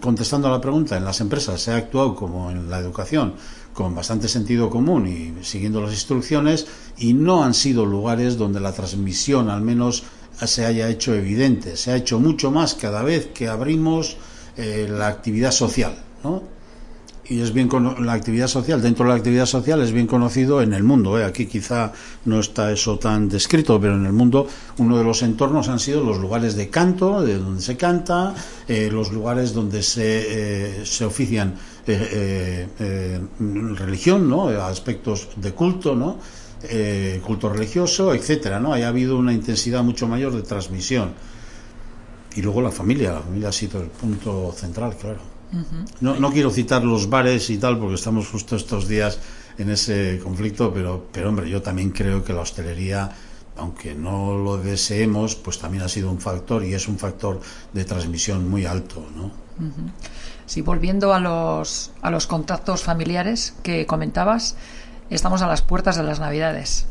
contestando 0.00 0.48
a 0.48 0.50
la 0.50 0.60
pregunta, 0.60 0.96
en 0.96 1.04
las 1.04 1.20
empresas 1.20 1.60
se 1.60 1.70
ha 1.70 1.76
actuado 1.76 2.14
como 2.14 2.50
en 2.50 2.68
la 2.68 2.78
educación, 2.78 3.34
con 3.72 3.94
bastante 3.94 4.28
sentido 4.28 4.70
común 4.70 5.06
y 5.06 5.44
siguiendo 5.44 5.80
las 5.80 5.92
instrucciones, 5.92 6.66
y 6.98 7.12
no 7.12 7.44
han 7.44 7.54
sido 7.54 7.86
lugares 7.86 8.36
donde 8.36 8.60
la 8.60 8.72
transmisión 8.72 9.48
al 9.48 9.62
menos 9.62 10.04
se 10.44 10.64
haya 10.64 10.88
hecho 10.88 11.14
evidente. 11.14 11.76
Se 11.76 11.92
ha 11.92 11.96
hecho 11.96 12.18
mucho 12.18 12.50
más 12.50 12.74
cada 12.74 13.02
vez 13.02 13.26
que 13.26 13.48
abrimos 13.48 14.16
eh, 14.56 14.88
la 14.90 15.08
actividad 15.08 15.52
social, 15.52 15.96
¿no? 16.22 16.53
Y 17.26 17.40
es 17.40 17.52
bien 17.52 17.68
la 18.00 18.12
actividad 18.12 18.48
social 18.48 18.82
dentro 18.82 19.04
de 19.04 19.10
la 19.10 19.16
actividad 19.16 19.46
social 19.46 19.80
es 19.82 19.92
bien 19.92 20.06
conocido 20.06 20.60
en 20.60 20.74
el 20.74 20.82
mundo 20.82 21.18
¿eh? 21.18 21.24
aquí 21.24 21.46
quizá 21.46 21.92
no 22.26 22.40
está 22.40 22.70
eso 22.70 22.98
tan 22.98 23.28
descrito 23.28 23.80
pero 23.80 23.94
en 23.94 24.04
el 24.04 24.12
mundo 24.12 24.46
uno 24.78 24.98
de 24.98 25.04
los 25.04 25.22
entornos 25.22 25.68
han 25.68 25.78
sido 25.78 26.04
los 26.04 26.18
lugares 26.18 26.54
de 26.54 26.68
canto 26.68 27.22
de 27.22 27.38
donde 27.38 27.62
se 27.62 27.76
canta 27.76 28.34
eh, 28.68 28.90
los 28.92 29.10
lugares 29.12 29.54
donde 29.54 29.82
se, 29.82 30.80
eh, 30.80 30.86
se 30.86 31.04
ofician 31.04 31.54
religión 33.78 34.28
no 34.28 34.48
aspectos 34.48 35.28
de 35.36 35.52
culto 35.52 35.94
no 35.94 36.18
culto 37.22 37.48
religioso 37.50 38.14
etcétera 38.14 38.60
no 38.60 38.72
haya 38.72 38.88
habido 38.88 39.18
una 39.18 39.32
intensidad 39.32 39.82
mucho 39.82 40.08
mayor 40.08 40.32
de 40.34 40.40
transmisión. 40.42 41.12
Y 42.36 42.42
luego 42.42 42.62
la 42.62 42.70
familia 42.70 43.12
la 43.12 43.20
familia 43.20 43.50
ha 43.50 43.52
sido 43.52 43.82
el 43.82 43.88
punto 43.88 44.50
central 44.56 44.96
claro 44.96 45.33
no, 46.00 46.32
quiero 46.32 46.50
citar 46.50 46.84
los 46.84 47.08
bares 47.08 47.50
y 47.50 47.58
tal, 47.58 47.78
porque 47.78 47.94
estamos 47.94 48.28
justo 48.28 48.56
estos 48.56 48.88
días 48.88 49.18
en 49.58 49.70
ese 49.70 50.20
conflicto, 50.22 50.72
pero, 50.72 51.06
pero 51.12 51.28
hombre, 51.28 51.48
yo 51.48 51.62
también 51.62 51.90
creo 51.90 52.24
que 52.24 52.32
la 52.32 52.40
hostelería, 52.40 53.10
aunque 53.56 53.94
no 53.94 54.36
lo 54.36 54.56
deseemos, 54.58 55.36
pues 55.36 55.58
también 55.58 55.84
ha 55.84 55.88
sido 55.88 56.10
un 56.10 56.20
factor 56.20 56.64
y 56.64 56.74
es 56.74 56.88
un 56.88 56.98
factor 56.98 57.40
de 57.72 57.84
transmisión 57.84 58.48
muy 58.48 58.66
alto, 58.66 59.06
¿no? 59.14 59.30
Sí, 60.46 60.60
volviendo 60.60 61.14
a 61.14 61.20
los, 61.20 61.92
a 62.02 62.10
los 62.10 62.26
contactos 62.26 62.82
familiares 62.82 63.54
que 63.62 63.86
comentabas, 63.86 64.56
estamos 65.10 65.42
a 65.42 65.46
las 65.46 65.62
puertas 65.62 65.96
de 65.96 66.02
las 66.02 66.18
Navidades. 66.18 66.86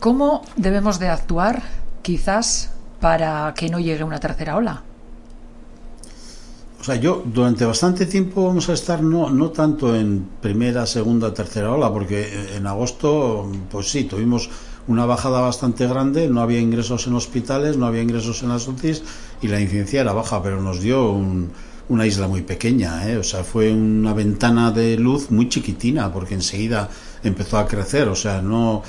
¿Cómo 0.00 0.42
debemos 0.56 0.98
de 0.98 1.08
actuar, 1.08 1.62
quizás, 2.02 2.70
para 3.00 3.52
que 3.54 3.68
no 3.68 3.78
llegue 3.78 4.04
una 4.04 4.20
tercera 4.20 4.56
ola? 4.56 4.82
O 6.80 6.84
sea, 6.84 6.96
yo 6.96 7.22
durante 7.24 7.64
bastante 7.64 8.06
tiempo 8.06 8.46
vamos 8.46 8.68
a 8.68 8.74
estar 8.74 9.02
no, 9.02 9.30
no 9.30 9.50
tanto 9.50 9.96
en 9.96 10.28
primera, 10.40 10.86
segunda, 10.86 11.32
tercera 11.32 11.72
ola, 11.72 11.92
porque 11.92 12.54
en 12.54 12.66
agosto, 12.66 13.50
pues 13.70 13.90
sí, 13.90 14.04
tuvimos 14.04 14.50
una 14.88 15.04
bajada 15.06 15.40
bastante 15.40 15.86
grande, 15.86 16.28
no 16.28 16.40
había 16.40 16.60
ingresos 16.60 17.06
en 17.06 17.14
hospitales, 17.14 17.76
no 17.76 17.86
había 17.86 18.02
ingresos 18.02 18.42
en 18.42 18.50
las 18.50 18.68
UCIs 18.68 19.02
y 19.42 19.48
la 19.48 19.60
incidencia 19.60 20.00
era 20.00 20.12
baja, 20.12 20.42
pero 20.42 20.62
nos 20.62 20.80
dio 20.80 21.12
una 21.88 22.06
isla 22.06 22.28
muy 22.28 22.42
pequeña, 22.42 23.08
¿eh? 23.08 23.16
o 23.16 23.22
sea, 23.22 23.42
fue 23.42 23.72
una 23.72 24.12
ventana 24.12 24.70
de 24.70 24.96
luz 24.96 25.30
muy 25.30 25.48
chiquitina, 25.48 26.12
porque 26.12 26.34
enseguida 26.34 26.88
empezó 27.22 27.58
a 27.58 27.66
crecer, 27.66 28.08
o 28.08 28.16
sea, 28.16 28.42
no... 28.42 28.82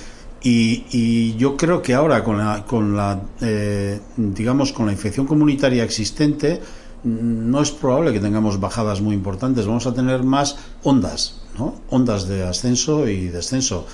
Y, 0.44 0.86
y 0.92 1.36
yo 1.36 1.58
creo 1.58 1.82
que 1.82 1.96
ahora 1.96 2.24
con 2.24 2.38
la, 2.38 2.64
con 2.64 2.96
la 2.96 3.20
eh, 3.42 4.00
digamos, 4.16 4.72
con 4.72 4.86
la 4.86 4.92
infección 4.92 5.26
comunitaria 5.26 5.84
existente, 5.84 6.62
no 7.04 7.62
es 7.62 7.72
probable 7.72 8.14
que 8.14 8.20
tengamos 8.20 8.60
bajadas 8.60 9.02
muy 9.02 9.16
importantes, 9.16 9.66
vamos 9.66 9.88
a 9.88 9.94
tener 9.94 10.24
más 10.24 10.58
ondas, 10.84 11.42
¿no? 11.58 11.76
ondas 11.90 12.28
de 12.28 12.44
ascenso 12.44 13.08
y 13.08 13.28
descenso. 13.28 13.86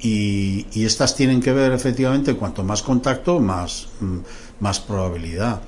Y, 0.00 0.66
estas 0.84 1.14
tienen 1.14 1.40
que 1.40 1.52
ver 1.52 1.72
efectivamente, 1.72 2.34
cuanto 2.34 2.64
más 2.64 2.82
contacto, 2.82 3.38
más, 3.38 3.88
mm, 4.00 4.18
más 4.60 4.80
probabilidad. 4.80 5.60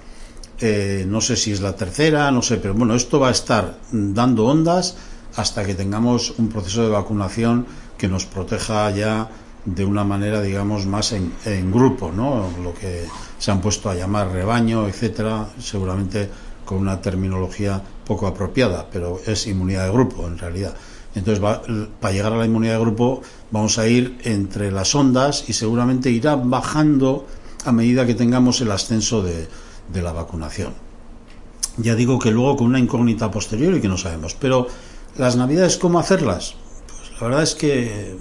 Eh, 0.60 1.04
no 1.08 1.20
sé 1.20 1.36
si 1.36 1.52
es 1.52 1.60
la 1.60 1.76
tercera, 1.76 2.30
no 2.30 2.42
sé, 2.42 2.56
pero 2.56 2.74
bueno, 2.74 2.94
esto 2.94 3.20
va 3.20 3.28
a 3.28 3.32
estar 3.32 3.78
dando 3.92 4.46
ondas 4.46 4.96
hasta 5.36 5.64
que 5.64 5.74
tengamos 5.74 6.34
un 6.38 6.48
proceso 6.48 6.82
de 6.82 6.88
vacunación 6.90 7.66
que 7.96 8.08
nos 8.08 8.26
proteja 8.26 8.90
ya 8.90 9.28
de 9.64 9.84
una 9.84 10.04
manera, 10.04 10.42
digamos, 10.42 10.86
más 10.86 11.12
en, 11.12 11.32
en 11.44 11.72
grupo, 11.72 12.12
¿no? 12.12 12.50
Lo 12.62 12.74
que 12.74 13.06
se 13.38 13.50
han 13.50 13.60
puesto 13.60 13.88
a 13.88 13.94
llamar 13.94 14.30
rebaño, 14.30 14.86
etcétera, 14.88 15.48
seguramente 15.58 16.28
con 16.64 16.78
una 16.78 17.00
terminología 17.00 17.82
poco 18.06 18.26
apropiada, 18.26 18.88
pero 18.90 19.20
es 19.26 19.46
inmunidad 19.46 19.86
de 19.86 19.92
grupo 19.92 20.26
en 20.26 20.38
realidad. 20.38 20.74
Entonces, 21.14 21.42
para 22.00 22.12
llegar 22.12 22.32
a 22.32 22.36
la 22.36 22.44
inmunidad 22.44 22.74
de 22.74 22.80
grupo 22.80 23.22
vamos 23.50 23.78
a 23.78 23.86
ir 23.86 24.18
entre 24.24 24.72
las 24.72 24.94
ondas 24.94 25.44
y 25.48 25.52
seguramente 25.52 26.10
irá 26.10 26.34
bajando 26.34 27.26
a 27.64 27.72
medida 27.72 28.06
que 28.06 28.14
tengamos 28.14 28.60
el 28.60 28.70
ascenso 28.70 29.22
de, 29.22 29.48
la 30.02 30.12
vacunación. 30.12 30.72
Ya 31.76 31.94
digo 31.94 32.18
que 32.18 32.30
luego 32.30 32.56
con 32.56 32.66
una 32.68 32.78
incógnita 32.78 33.30
posterior 33.30 33.74
y 33.74 33.80
que 33.80 33.88
no 33.88 33.98
sabemos, 33.98 34.34
pero 34.34 34.66
Las 35.16 35.36
navidades, 35.36 35.76
¿cómo 35.76 36.00
hacerlas? 36.00 36.56
Pues 36.88 37.20
la 37.20 37.28
verdad 37.28 37.42
es 37.44 37.54
que 37.54 38.16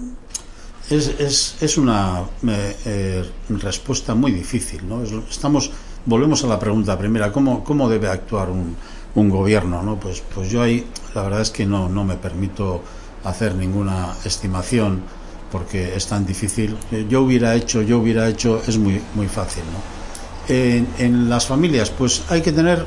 es, 0.88 1.08
es, 1.18 1.56
es 1.60 1.76
una 1.76 2.22
eh, 2.46 2.76
eh, 2.84 3.24
respuesta 3.48 4.14
muy 4.14 4.30
difícil. 4.30 4.88
¿no? 4.88 5.02
Estamos, 5.02 5.72
volvemos 6.06 6.44
a 6.44 6.46
la 6.46 6.58
pregunta 6.58 6.98
primera, 6.98 7.32
¿cómo, 7.32 7.64
cómo 7.64 7.88
debe 7.88 8.08
actuar 8.08 8.50
un, 8.50 8.76
un 9.14 9.30
gobierno? 9.30 9.82
¿no? 9.82 9.96
Pues, 9.96 10.22
pues 10.34 10.50
yo 10.50 10.62
ahí 10.62 10.86
la 11.14 11.22
verdad 11.22 11.40
es 11.40 11.50
que 11.50 11.66
no, 11.66 11.88
no 11.88 12.04
me 12.04 12.16
permito 12.16 12.82
hacer 13.24 13.54
ninguna 13.54 14.14
estimación 14.24 15.02
porque 15.50 15.94
es 15.94 16.06
tan 16.06 16.26
difícil. 16.26 16.76
Yo 17.08 17.22
hubiera 17.22 17.54
hecho, 17.54 17.82
yo 17.82 17.98
hubiera 17.98 18.28
hecho, 18.28 18.60
es 18.66 18.76
muy, 18.76 19.00
muy 19.14 19.28
fácil. 19.28 19.62
¿no? 19.64 20.54
En, 20.54 20.88
en 20.98 21.30
las 21.30 21.46
familias, 21.46 21.90
pues 21.90 22.22
hay 22.28 22.42
que 22.42 22.52
tener 22.52 22.84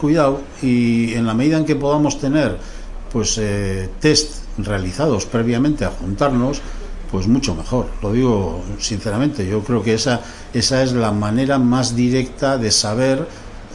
cuidado 0.00 0.40
y 0.62 1.14
en 1.14 1.26
la 1.26 1.34
medida 1.34 1.58
en 1.58 1.64
que 1.64 1.76
podamos 1.76 2.18
tener 2.18 2.56
pues 3.12 3.38
eh, 3.38 3.88
test 4.00 4.44
realizados 4.58 5.26
previamente 5.26 5.84
a 5.84 5.90
juntarnos, 5.90 6.60
pues 7.10 7.26
mucho 7.26 7.54
mejor. 7.54 7.88
Lo 8.02 8.12
digo 8.12 8.62
sinceramente, 8.78 9.46
yo 9.46 9.62
creo 9.62 9.82
que 9.82 9.94
esa, 9.94 10.20
esa 10.54 10.82
es 10.82 10.92
la 10.92 11.12
manera 11.12 11.58
más 11.58 11.96
directa 11.96 12.56
de 12.56 12.70
saber 12.70 13.26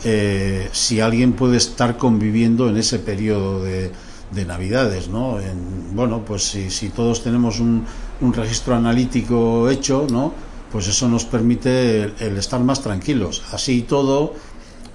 eh, 0.04 0.70
si 0.72 1.00
alguien 1.00 1.34
puede 1.34 1.58
estar 1.58 1.98
conviviendo 1.98 2.70
en 2.70 2.78
ese 2.78 3.00
periodo 3.00 3.64
de, 3.64 3.92
de 4.32 4.46
Navidades, 4.46 5.10
¿no? 5.10 5.40
En, 5.40 5.96
bueno, 5.96 6.24
pues 6.26 6.44
si, 6.44 6.90
todos 6.90 7.24
tenemos 7.24 7.60
un, 7.60 7.86
registro 8.34 8.76
analítico 8.76 9.70
hecho, 9.70 10.08
¿no? 10.10 10.34
Pues 10.72 10.88
eso 10.88 11.08
nos 11.08 11.26
permite 11.26 12.04
el, 12.04 12.14
el 12.20 12.38
estar 12.38 12.60
más 12.62 12.82
tranquilos. 12.82 13.44
Así 13.52 13.82
todo, 13.82 14.34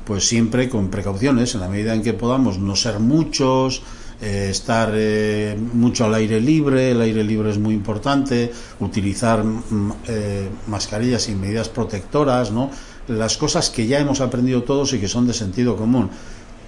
pues 0.05 0.27
siempre 0.27 0.69
con 0.69 0.89
precauciones, 0.89 1.55
en 1.55 1.61
la 1.61 1.69
medida 1.69 1.95
en 1.95 2.03
que 2.03 2.13
podamos 2.13 2.59
no 2.59 2.77
ser 2.77 3.01
muchos, 3.01 3.83
eh, 4.23 4.49
estar 4.51 4.93
eh, 4.95 5.57
mucho 5.73 6.05
al 6.05 6.15
aire 6.15 6.43
libre, 6.43 6.91
el 6.91 7.01
aire 7.01 7.25
libre 7.25 7.51
es 7.51 7.59
muy 7.59 7.73
importante, 7.73 8.53
utilizar 8.81 9.43
mm, 9.43 9.93
eh, 10.09 10.49
mascarillas 10.67 11.29
y 11.31 11.35
medidas 11.35 11.71
protectoras, 11.71 12.51
¿no? 12.51 12.71
las 13.09 13.39
cosas 13.39 13.71
que 13.71 13.87
ya 13.87 13.99
hemos 13.99 14.21
aprendido 14.21 14.63
todos 14.63 14.93
y 14.93 14.99
que 14.99 15.09
son 15.09 15.27
de 15.27 15.33
sentido 15.33 15.75
común. 15.75 16.11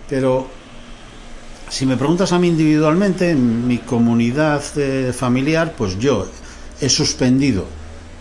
Pero 0.08 0.46
si 1.68 1.84
me 1.84 1.98
preguntas 1.98 2.32
a 2.32 2.38
mí 2.38 2.48
individualmente, 2.48 3.30
en 3.30 3.68
mi 3.68 3.78
comunidad 3.78 4.62
familiar, 5.12 5.74
pues 5.76 5.98
yo 5.98 6.26
he 6.80 6.88
suspendido 6.88 7.66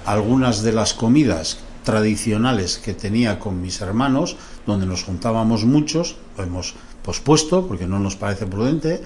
algunas 0.05 0.61
de 0.61 0.73
las 0.73 0.93
comidas 0.93 1.59
tradicionales 1.83 2.77
que 2.77 2.93
tenía 2.93 3.39
con 3.39 3.61
mis 3.61 3.81
hermanos, 3.81 4.35
donde 4.67 4.85
nos 4.85 5.03
juntábamos 5.03 5.65
muchos, 5.65 6.17
lo 6.37 6.43
hemos 6.43 6.75
pospuesto 7.01 7.67
porque 7.67 7.87
no 7.87 7.99
nos 7.99 8.15
parece 8.15 8.45
prudente, 8.45 9.01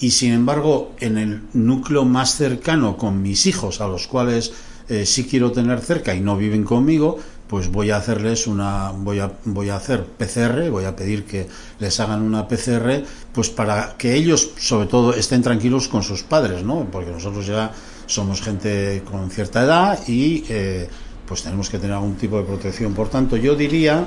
y 0.00 0.10
sin 0.10 0.32
embargo 0.32 0.92
en 1.00 1.18
el 1.18 1.42
núcleo 1.52 2.04
más 2.04 2.34
cercano 2.36 2.96
con 2.96 3.22
mis 3.22 3.46
hijos, 3.46 3.80
a 3.80 3.88
los 3.88 4.06
cuales 4.06 4.52
eh, 4.88 5.06
sí 5.06 5.24
quiero 5.24 5.52
tener 5.52 5.80
cerca 5.80 6.14
y 6.14 6.20
no 6.20 6.36
viven 6.36 6.64
conmigo, 6.64 7.18
pues 7.48 7.70
voy 7.70 7.90
a 7.90 7.96
hacerles 7.96 8.46
una 8.46 8.90
voy 8.90 9.20
a 9.20 9.32
voy 9.44 9.68
a 9.68 9.76
hacer 9.76 10.04
PCR, 10.04 10.70
voy 10.70 10.84
a 10.84 10.96
pedir 10.96 11.24
que 11.24 11.46
les 11.78 11.98
hagan 12.00 12.22
una 12.22 12.48
PCR, 12.48 13.04
pues 13.32 13.50
para 13.50 13.96
que 13.96 14.14
ellos 14.14 14.50
sobre 14.58 14.86
todo 14.86 15.14
estén 15.14 15.42
tranquilos 15.42 15.88
con 15.88 16.02
sus 16.02 16.22
padres, 16.22 16.64
¿no? 16.64 16.86
Porque 16.90 17.10
nosotros 17.10 17.46
ya 17.46 17.72
somos 18.06 18.42
gente 18.42 19.02
con 19.10 19.30
cierta 19.30 19.64
edad 19.64 19.98
y 20.08 20.44
eh, 20.48 20.88
pues 21.26 21.42
tenemos 21.42 21.70
que 21.70 21.78
tener 21.78 21.94
algún 21.94 22.16
tipo 22.16 22.36
de 22.38 22.44
protección. 22.44 22.94
Por 22.94 23.08
tanto, 23.08 23.36
yo 23.36 23.54
diría 23.54 24.04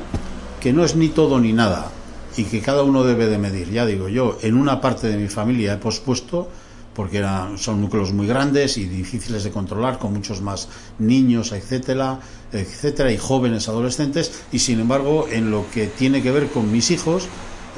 que 0.60 0.74
no 0.74 0.84
es 0.84 0.96
ni 0.96 1.10
todo 1.10 1.40
ni 1.40 1.54
nada 1.54 1.92
y 2.40 2.46
que 2.46 2.62
cada 2.62 2.84
uno 2.84 3.04
debe 3.04 3.28
de 3.28 3.38
medir. 3.38 3.70
Ya 3.70 3.86
digo, 3.86 4.08
yo 4.08 4.38
en 4.42 4.56
una 4.56 4.80
parte 4.80 5.08
de 5.08 5.18
mi 5.18 5.28
familia 5.28 5.74
he 5.74 5.78
pospuesto 5.78 6.50
porque 6.94 7.26
son 7.58 7.82
núcleos 7.82 8.14
muy 8.14 8.28
grandes 8.28 8.78
y 8.78 8.86
difíciles 8.86 9.44
de 9.44 9.52
controlar, 9.52 10.00
con 10.00 10.14
muchos 10.14 10.42
más 10.42 10.68
niños, 11.00 11.52
etcétera, 11.52 12.20
etcétera, 12.52 13.12
y 13.12 13.18
jóvenes 13.18 13.70
adolescentes, 13.70 14.44
y 14.52 14.60
sin 14.60 14.82
embargo, 14.82 15.28
en 15.32 15.50
lo 15.50 15.66
que 15.72 15.88
tiene 15.88 16.22
que 16.22 16.32
ver 16.32 16.48
con 16.48 16.70
mis 16.72 16.92
hijos, 16.92 17.30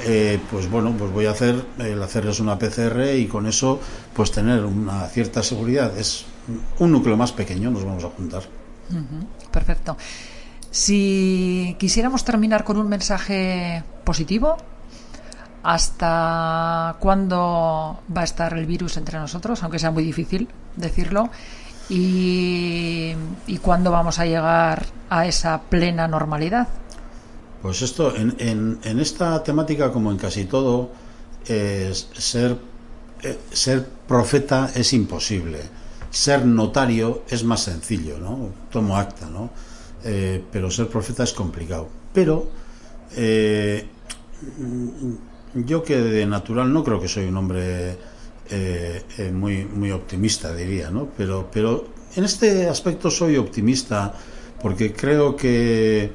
eh, 0.04 0.40
pues 0.50 0.68
bueno, 0.68 0.92
pues 0.98 1.12
voy 1.12 1.26
a 1.26 1.32
hacer 1.32 1.64
el 1.78 2.02
hacerles 2.02 2.40
una 2.40 2.58
PCR 2.58 3.14
y 3.16 3.26
con 3.26 3.46
eso, 3.46 3.78
pues 4.12 4.32
tener 4.32 4.64
una 4.64 5.06
cierta 5.06 5.42
seguridad. 5.44 5.96
Es 5.96 6.24
un 6.80 6.90
núcleo 6.90 7.16
más 7.16 7.30
pequeño, 7.30 7.70
nos 7.70 7.84
vamos 7.84 8.02
a 8.02 8.08
juntar. 8.08 8.42
Perfecto. 9.52 9.96
Si 10.72 11.76
quisiéramos 11.78 12.24
terminar 12.24 12.64
con 12.64 12.78
un 12.78 12.88
mensaje 12.88 13.84
positivo, 14.04 14.56
¿hasta 15.62 16.96
cuándo 16.98 18.00
va 18.08 18.22
a 18.22 18.24
estar 18.24 18.56
el 18.56 18.64
virus 18.64 18.96
entre 18.96 19.18
nosotros? 19.18 19.62
Aunque 19.62 19.78
sea 19.78 19.90
muy 19.90 20.02
difícil 20.02 20.48
decirlo. 20.74 21.28
Y, 21.90 23.14
cuándo 23.60 23.90
vamos 23.90 24.18
a 24.18 24.24
llegar 24.24 24.86
a 25.10 25.26
esa 25.26 25.60
plena 25.60 26.08
normalidad. 26.08 26.66
Pues 27.60 27.82
esto, 27.82 28.16
en, 28.16 28.34
en, 28.38 28.80
en 28.82 28.98
esta 28.98 29.42
temática, 29.44 29.92
como 29.92 30.10
en 30.10 30.16
casi 30.16 30.46
todo, 30.46 30.90
ser, 31.44 32.56
eh, 33.22 33.38
ser 33.52 33.86
profeta 34.08 34.70
es 34.74 34.94
imposible. 34.94 35.60
Ser 36.10 36.46
notario 36.46 37.24
es 37.28 37.44
más 37.44 37.60
sencillo, 37.60 38.18
¿no? 38.18 38.48
Tomo 38.70 38.96
acta, 38.96 39.26
¿no? 39.26 39.50
Eh, 40.04 40.42
pero 40.50 40.70
ser 40.70 40.88
profeta 40.88 41.22
es 41.22 41.32
complicado. 41.32 41.88
Pero 42.12 42.48
eh, 43.16 43.86
yo 45.54 45.82
que 45.82 45.96
de 45.96 46.26
natural 46.26 46.72
no 46.72 46.82
creo 46.82 47.00
que 47.00 47.08
soy 47.08 47.26
un 47.26 47.36
hombre 47.36 47.96
eh, 48.50 49.02
muy, 49.32 49.64
muy 49.64 49.90
optimista, 49.92 50.54
diría, 50.54 50.90
¿no? 50.90 51.08
Pero, 51.16 51.48
pero 51.52 51.86
en 52.16 52.24
este 52.24 52.68
aspecto 52.68 53.10
soy 53.10 53.36
optimista 53.36 54.14
porque 54.60 54.92
creo 54.92 55.36
que, 55.36 56.10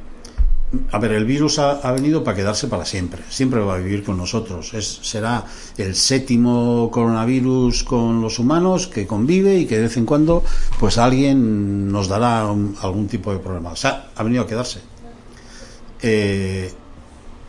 a 0.92 1.00
ver, 1.00 1.14
el 1.14 1.24
virus 1.24 1.60
ha, 1.60 1.92
venido 1.94 2.26
para 2.26 2.36
quedarse 2.36 2.68
para 2.68 2.84
siempre, 2.84 3.24
siempre 3.30 3.62
va 3.62 3.76
a 3.76 3.78
vivir 3.78 4.04
con 4.04 4.18
nosotros. 4.18 4.74
Es, 4.74 5.00
será 5.02 5.46
el 5.78 5.96
séptimo 5.96 6.90
coronavirus 6.92 7.86
con 7.86 8.22
los 8.22 8.38
humanos 8.38 8.88
que 8.88 9.08
convive 9.08 9.58
y 9.58 9.66
que 9.66 9.78
de 9.78 9.84
vez 9.84 9.96
en 9.96 10.06
cuando, 10.06 10.44
pues 10.78 10.98
alguien 10.98 11.90
nos 11.90 12.10
dará 12.10 12.42
algún 12.42 13.08
tipo 13.08 13.32
de 13.32 13.40
problema. 13.40 13.72
O 13.72 13.76
sea, 13.78 14.12
ha 14.14 14.24
venido 14.24 14.44
a 14.44 14.48
quedarse. 14.48 14.82
Eh, 16.02 16.70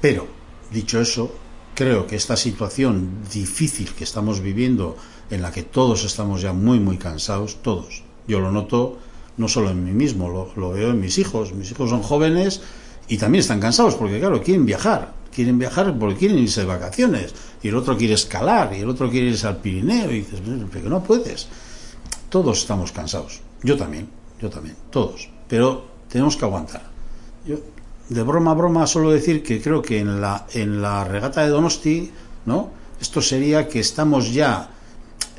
pero, 0.00 0.28
dicho 0.72 1.00
eso, 1.00 1.34
creo 1.74 2.06
que 2.06 2.14
esta 2.14 2.36
situación 2.36 3.24
difícil 3.32 3.94
que 3.94 4.04
estamos 4.04 4.40
viviendo, 4.40 4.96
en 5.28 5.42
la 5.42 5.50
que 5.50 5.64
todos 5.64 6.04
estamos 6.04 6.40
ya 6.40 6.52
muy, 6.52 6.78
muy 6.78 6.98
cansados, 6.98 7.56
todos, 7.62 8.04
yo 8.28 8.38
lo 8.38 8.52
noto 8.52 8.98
no 9.38 9.48
solo 9.48 9.70
en 9.70 9.84
mí 9.84 9.92
mismo, 9.92 10.28
lo, 10.28 10.50
lo, 10.56 10.70
veo 10.70 10.90
en 10.90 11.00
mis 11.00 11.18
hijos. 11.18 11.52
Mis 11.52 11.70
hijos 11.70 11.90
son 11.90 12.02
jóvenes 12.02 12.60
y 13.08 13.16
también 13.16 13.40
están 13.40 13.60
cansados 13.60 13.94
porque, 13.94 14.18
claro, 14.18 14.42
quieren 14.42 14.66
viajar. 14.66 15.12
Quieren 15.34 15.58
viajar 15.58 15.96
porque 15.98 16.16
quieren 16.16 16.38
irse 16.38 16.60
de 16.60 16.66
vacaciones. 16.66 17.34
Y 17.62 17.68
el 17.68 17.76
otro 17.76 17.96
quiere 17.96 18.14
escalar 18.14 18.74
y 18.74 18.80
el 18.80 18.88
otro 18.88 19.10
quiere 19.10 19.28
irse 19.28 19.46
al 19.46 19.58
Pirineo. 19.58 20.10
Y 20.10 20.20
dices, 20.20 20.40
pero 20.72 20.90
no 20.90 21.02
puedes. 21.02 21.48
Todos 22.28 22.58
estamos 22.58 22.92
cansados. 22.92 23.40
Yo 23.62 23.76
también, 23.76 24.08
yo 24.40 24.50
también, 24.50 24.76
todos. 24.90 25.30
Pero 25.48 25.86
tenemos 26.08 26.36
que 26.36 26.44
aguantar. 26.44 26.82
Yo, 27.46 27.56
de 28.08 28.22
broma 28.22 28.52
a 28.52 28.54
broma, 28.54 28.86
solo 28.86 29.10
decir 29.10 29.42
que 29.42 29.60
creo 29.60 29.82
que 29.82 29.98
en 30.00 30.20
la, 30.20 30.46
en 30.52 30.80
la 30.80 31.04
regata 31.04 31.42
de 31.42 31.48
Donosti, 31.48 32.10
¿no? 32.46 32.70
Esto 33.00 33.20
sería 33.22 33.68
que 33.68 33.80
estamos 33.80 34.32
ya 34.32 34.70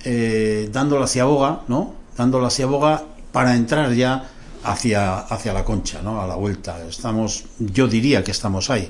eh, 0.05 0.69
dando 0.71 0.99
la 0.99 1.07
ciaboga, 1.07 1.61
¿no? 1.67 1.93
Dando 2.15 2.39
la 2.39 2.49
ciaboga 2.49 3.03
para 3.31 3.55
entrar 3.55 3.93
ya 3.93 4.29
hacia, 4.63 5.19
hacia 5.19 5.53
la 5.53 5.63
concha, 5.63 6.01
¿no? 6.01 6.21
a 6.21 6.27
la 6.27 6.35
vuelta. 6.35 6.85
Estamos, 6.87 7.45
yo 7.59 7.87
diría 7.87 8.23
que 8.23 8.31
estamos 8.31 8.69
ahí, 8.69 8.89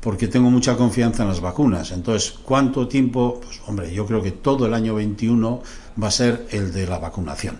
porque 0.00 0.28
tengo 0.28 0.50
mucha 0.50 0.76
confianza 0.76 1.22
en 1.22 1.28
las 1.28 1.40
vacunas. 1.40 1.92
Entonces, 1.92 2.32
¿cuánto 2.42 2.88
tiempo? 2.88 3.40
Pues 3.42 3.60
hombre, 3.66 3.92
yo 3.92 4.06
creo 4.06 4.22
que 4.22 4.32
todo 4.32 4.66
el 4.66 4.74
año 4.74 4.94
21 4.94 5.62
va 6.02 6.08
a 6.08 6.10
ser 6.10 6.46
el 6.50 6.72
de 6.72 6.86
la 6.86 6.98
vacunación. 6.98 7.58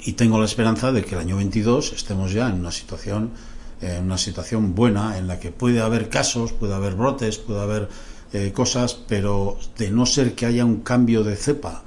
Y 0.00 0.12
tengo 0.12 0.38
la 0.38 0.44
esperanza 0.44 0.92
de 0.92 1.04
que 1.04 1.14
el 1.14 1.20
año 1.20 1.36
22 1.36 1.92
estemos 1.92 2.32
ya 2.32 2.48
en 2.48 2.60
una 2.60 2.70
situación, 2.70 3.32
en 3.80 4.04
una 4.04 4.18
situación 4.18 4.74
buena, 4.74 5.18
en 5.18 5.26
la 5.26 5.40
que 5.40 5.50
puede 5.50 5.80
haber 5.80 6.08
casos, 6.08 6.52
puede 6.52 6.74
haber 6.74 6.94
brotes, 6.94 7.38
puede 7.38 7.60
haber 7.60 7.88
eh, 8.32 8.52
cosas, 8.52 8.94
pero 8.94 9.58
de 9.76 9.90
no 9.90 10.06
ser 10.06 10.34
que 10.34 10.46
haya 10.46 10.64
un 10.64 10.80
cambio 10.80 11.24
de 11.24 11.36
cepa, 11.36 11.82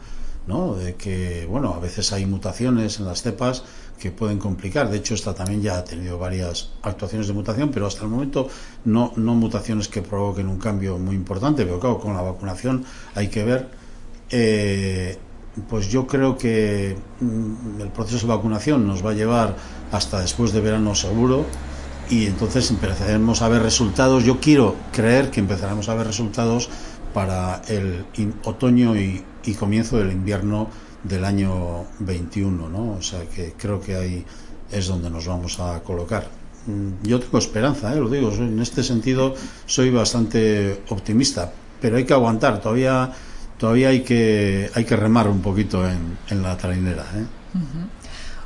¿no? 0.47 0.75
De 0.75 0.95
que, 0.95 1.45
bueno, 1.49 1.73
a 1.73 1.79
veces 1.79 2.11
hay 2.11 2.25
mutaciones 2.25 2.99
en 2.99 3.05
las 3.05 3.21
cepas 3.21 3.63
que 4.01 4.11
pueden 4.11 4.39
complicar. 4.39 4.89
De 4.89 4.97
hecho, 4.97 5.13
esta 5.13 5.35
también 5.35 5.61
ya 5.61 5.77
ha 5.77 5.83
tenido 5.83 6.17
varias 6.17 6.71
actuaciones 6.81 7.27
de 7.27 7.33
mutación, 7.33 7.69
pero 7.69 7.85
hasta 7.85 8.03
el 8.03 8.09
momento 8.09 8.47
no, 8.85 9.13
no 9.15 9.35
mutaciones 9.35 9.87
que 9.87 10.01
provoquen 10.01 10.47
un 10.47 10.57
cambio 10.57 10.97
muy 10.97 11.15
importante. 11.15 11.65
Pero 11.65 11.79
claro, 11.79 11.99
con 11.99 12.15
la 12.15 12.21
vacunación 12.21 12.83
hay 13.13 13.27
que 13.27 13.43
ver. 13.43 13.69
Eh, 14.31 15.17
pues 15.69 15.89
yo 15.89 16.07
creo 16.07 16.37
que 16.37 16.95
el 17.79 17.87
proceso 17.93 18.25
de 18.25 18.33
vacunación 18.33 18.87
nos 18.87 19.05
va 19.05 19.11
a 19.11 19.13
llevar 19.13 19.55
hasta 19.91 20.21
después 20.21 20.53
de 20.53 20.61
verano 20.61 20.95
seguro 20.95 21.45
y 22.09 22.25
entonces 22.25 22.71
empezaremos 22.71 23.41
a 23.41 23.49
ver 23.49 23.61
resultados. 23.61 24.23
Yo 24.23 24.39
quiero 24.39 24.75
creer 24.91 25.29
que 25.29 25.41
empezaremos 25.41 25.89
a 25.89 25.95
ver 25.95 26.07
resultados 26.07 26.69
para 27.13 27.61
el 27.67 28.05
otoño 28.45 28.95
y, 28.95 29.23
comienzo 29.59 29.97
del 29.97 30.11
invierno 30.11 30.69
del 31.03 31.25
año 31.25 31.85
21, 31.99 32.69
¿no? 32.69 32.91
O 32.93 33.01
sea 33.01 33.21
que 33.25 33.53
creo 33.57 33.81
que 33.81 33.95
ahí 33.95 34.25
es 34.71 34.87
donde 34.87 35.09
nos 35.09 35.27
vamos 35.27 35.59
a 35.59 35.79
colocar. 35.81 36.27
Mm, 36.67 37.07
yo 37.07 37.19
tengo 37.19 37.37
esperanza, 37.37 37.93
¿eh? 37.93 37.97
lo 37.97 38.09
digo, 38.09 38.31
en 38.31 38.59
este 38.59 38.83
sentido 38.83 39.33
soy 39.65 39.89
bastante 39.89 40.81
optimista, 40.89 41.51
pero 41.81 41.97
hay 41.97 42.05
que 42.05 42.13
aguantar, 42.13 42.61
todavía, 42.61 43.11
todavía 43.57 43.89
hay, 43.89 44.01
que, 44.01 44.69
hay 44.73 44.85
que 44.85 44.95
remar 44.95 45.27
un 45.27 45.41
poquito 45.41 45.87
en, 45.87 46.17
en 46.29 46.41
la 46.43 46.55
trainera. 46.57 47.05
¿eh? 47.15 47.25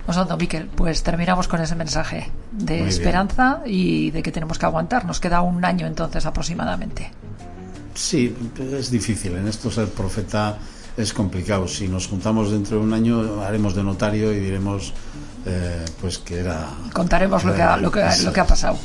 Osando, 0.08 0.38
Miquel, 0.38 0.68
pues 0.68 1.02
terminamos 1.04 1.48
con 1.48 1.60
ese 1.62 1.76
mensaje 1.76 2.32
de 2.52 2.88
esperanza 2.88 3.62
y 3.66 4.12
de 4.12 4.22
que 4.22 4.32
tenemos 4.32 4.60
que 4.60 4.66
aguantar. 4.66 5.04
Nos 5.06 5.20
queda 5.20 5.42
un 5.42 5.66
año 5.66 5.88
entonces 5.88 6.26
aproximadamente. 6.26 7.12
Sí, 7.96 8.36
es 8.72 8.92
difícil. 8.92 9.36
En 9.36 9.48
esto 9.48 9.72
ser 9.72 9.88
profeta 9.88 10.58
es 10.98 11.14
complicado. 11.14 11.68
Si 11.68 11.88
nos 11.88 12.08
juntamos 12.08 12.52
dentro 12.52 12.78
de 12.78 12.84
un 12.84 12.94
año, 12.94 13.42
haremos 13.44 13.76
de 13.76 13.84
notario 13.84 14.32
y 14.34 14.40
diremos 14.40 14.94
eh, 15.46 15.86
pues 16.02 16.18
que 16.18 16.40
era. 16.40 16.70
Contaremos 16.94 17.44
lo, 17.44 17.54
que 17.54 17.62
ha, 17.62 17.78
lo, 17.78 17.92
que, 17.92 18.04
lo 18.24 18.34
que 18.34 18.40
ha 18.40 18.48
pasado. 18.48 18.78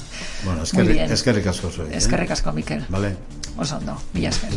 Bueno, 0.44 0.62
es 0.62 0.72
que, 0.72 1.04
es 1.04 1.22
que 1.22 1.32
recasco 1.32 1.70
soy. 1.70 1.88
Es 1.92 2.06
que 2.06 2.14
¿eh? 2.14 2.18
recasco, 2.18 2.52
Miquel. 2.52 2.84
Vale. 2.88 3.16
Osando, 3.56 4.00
Villasker. 4.12 4.50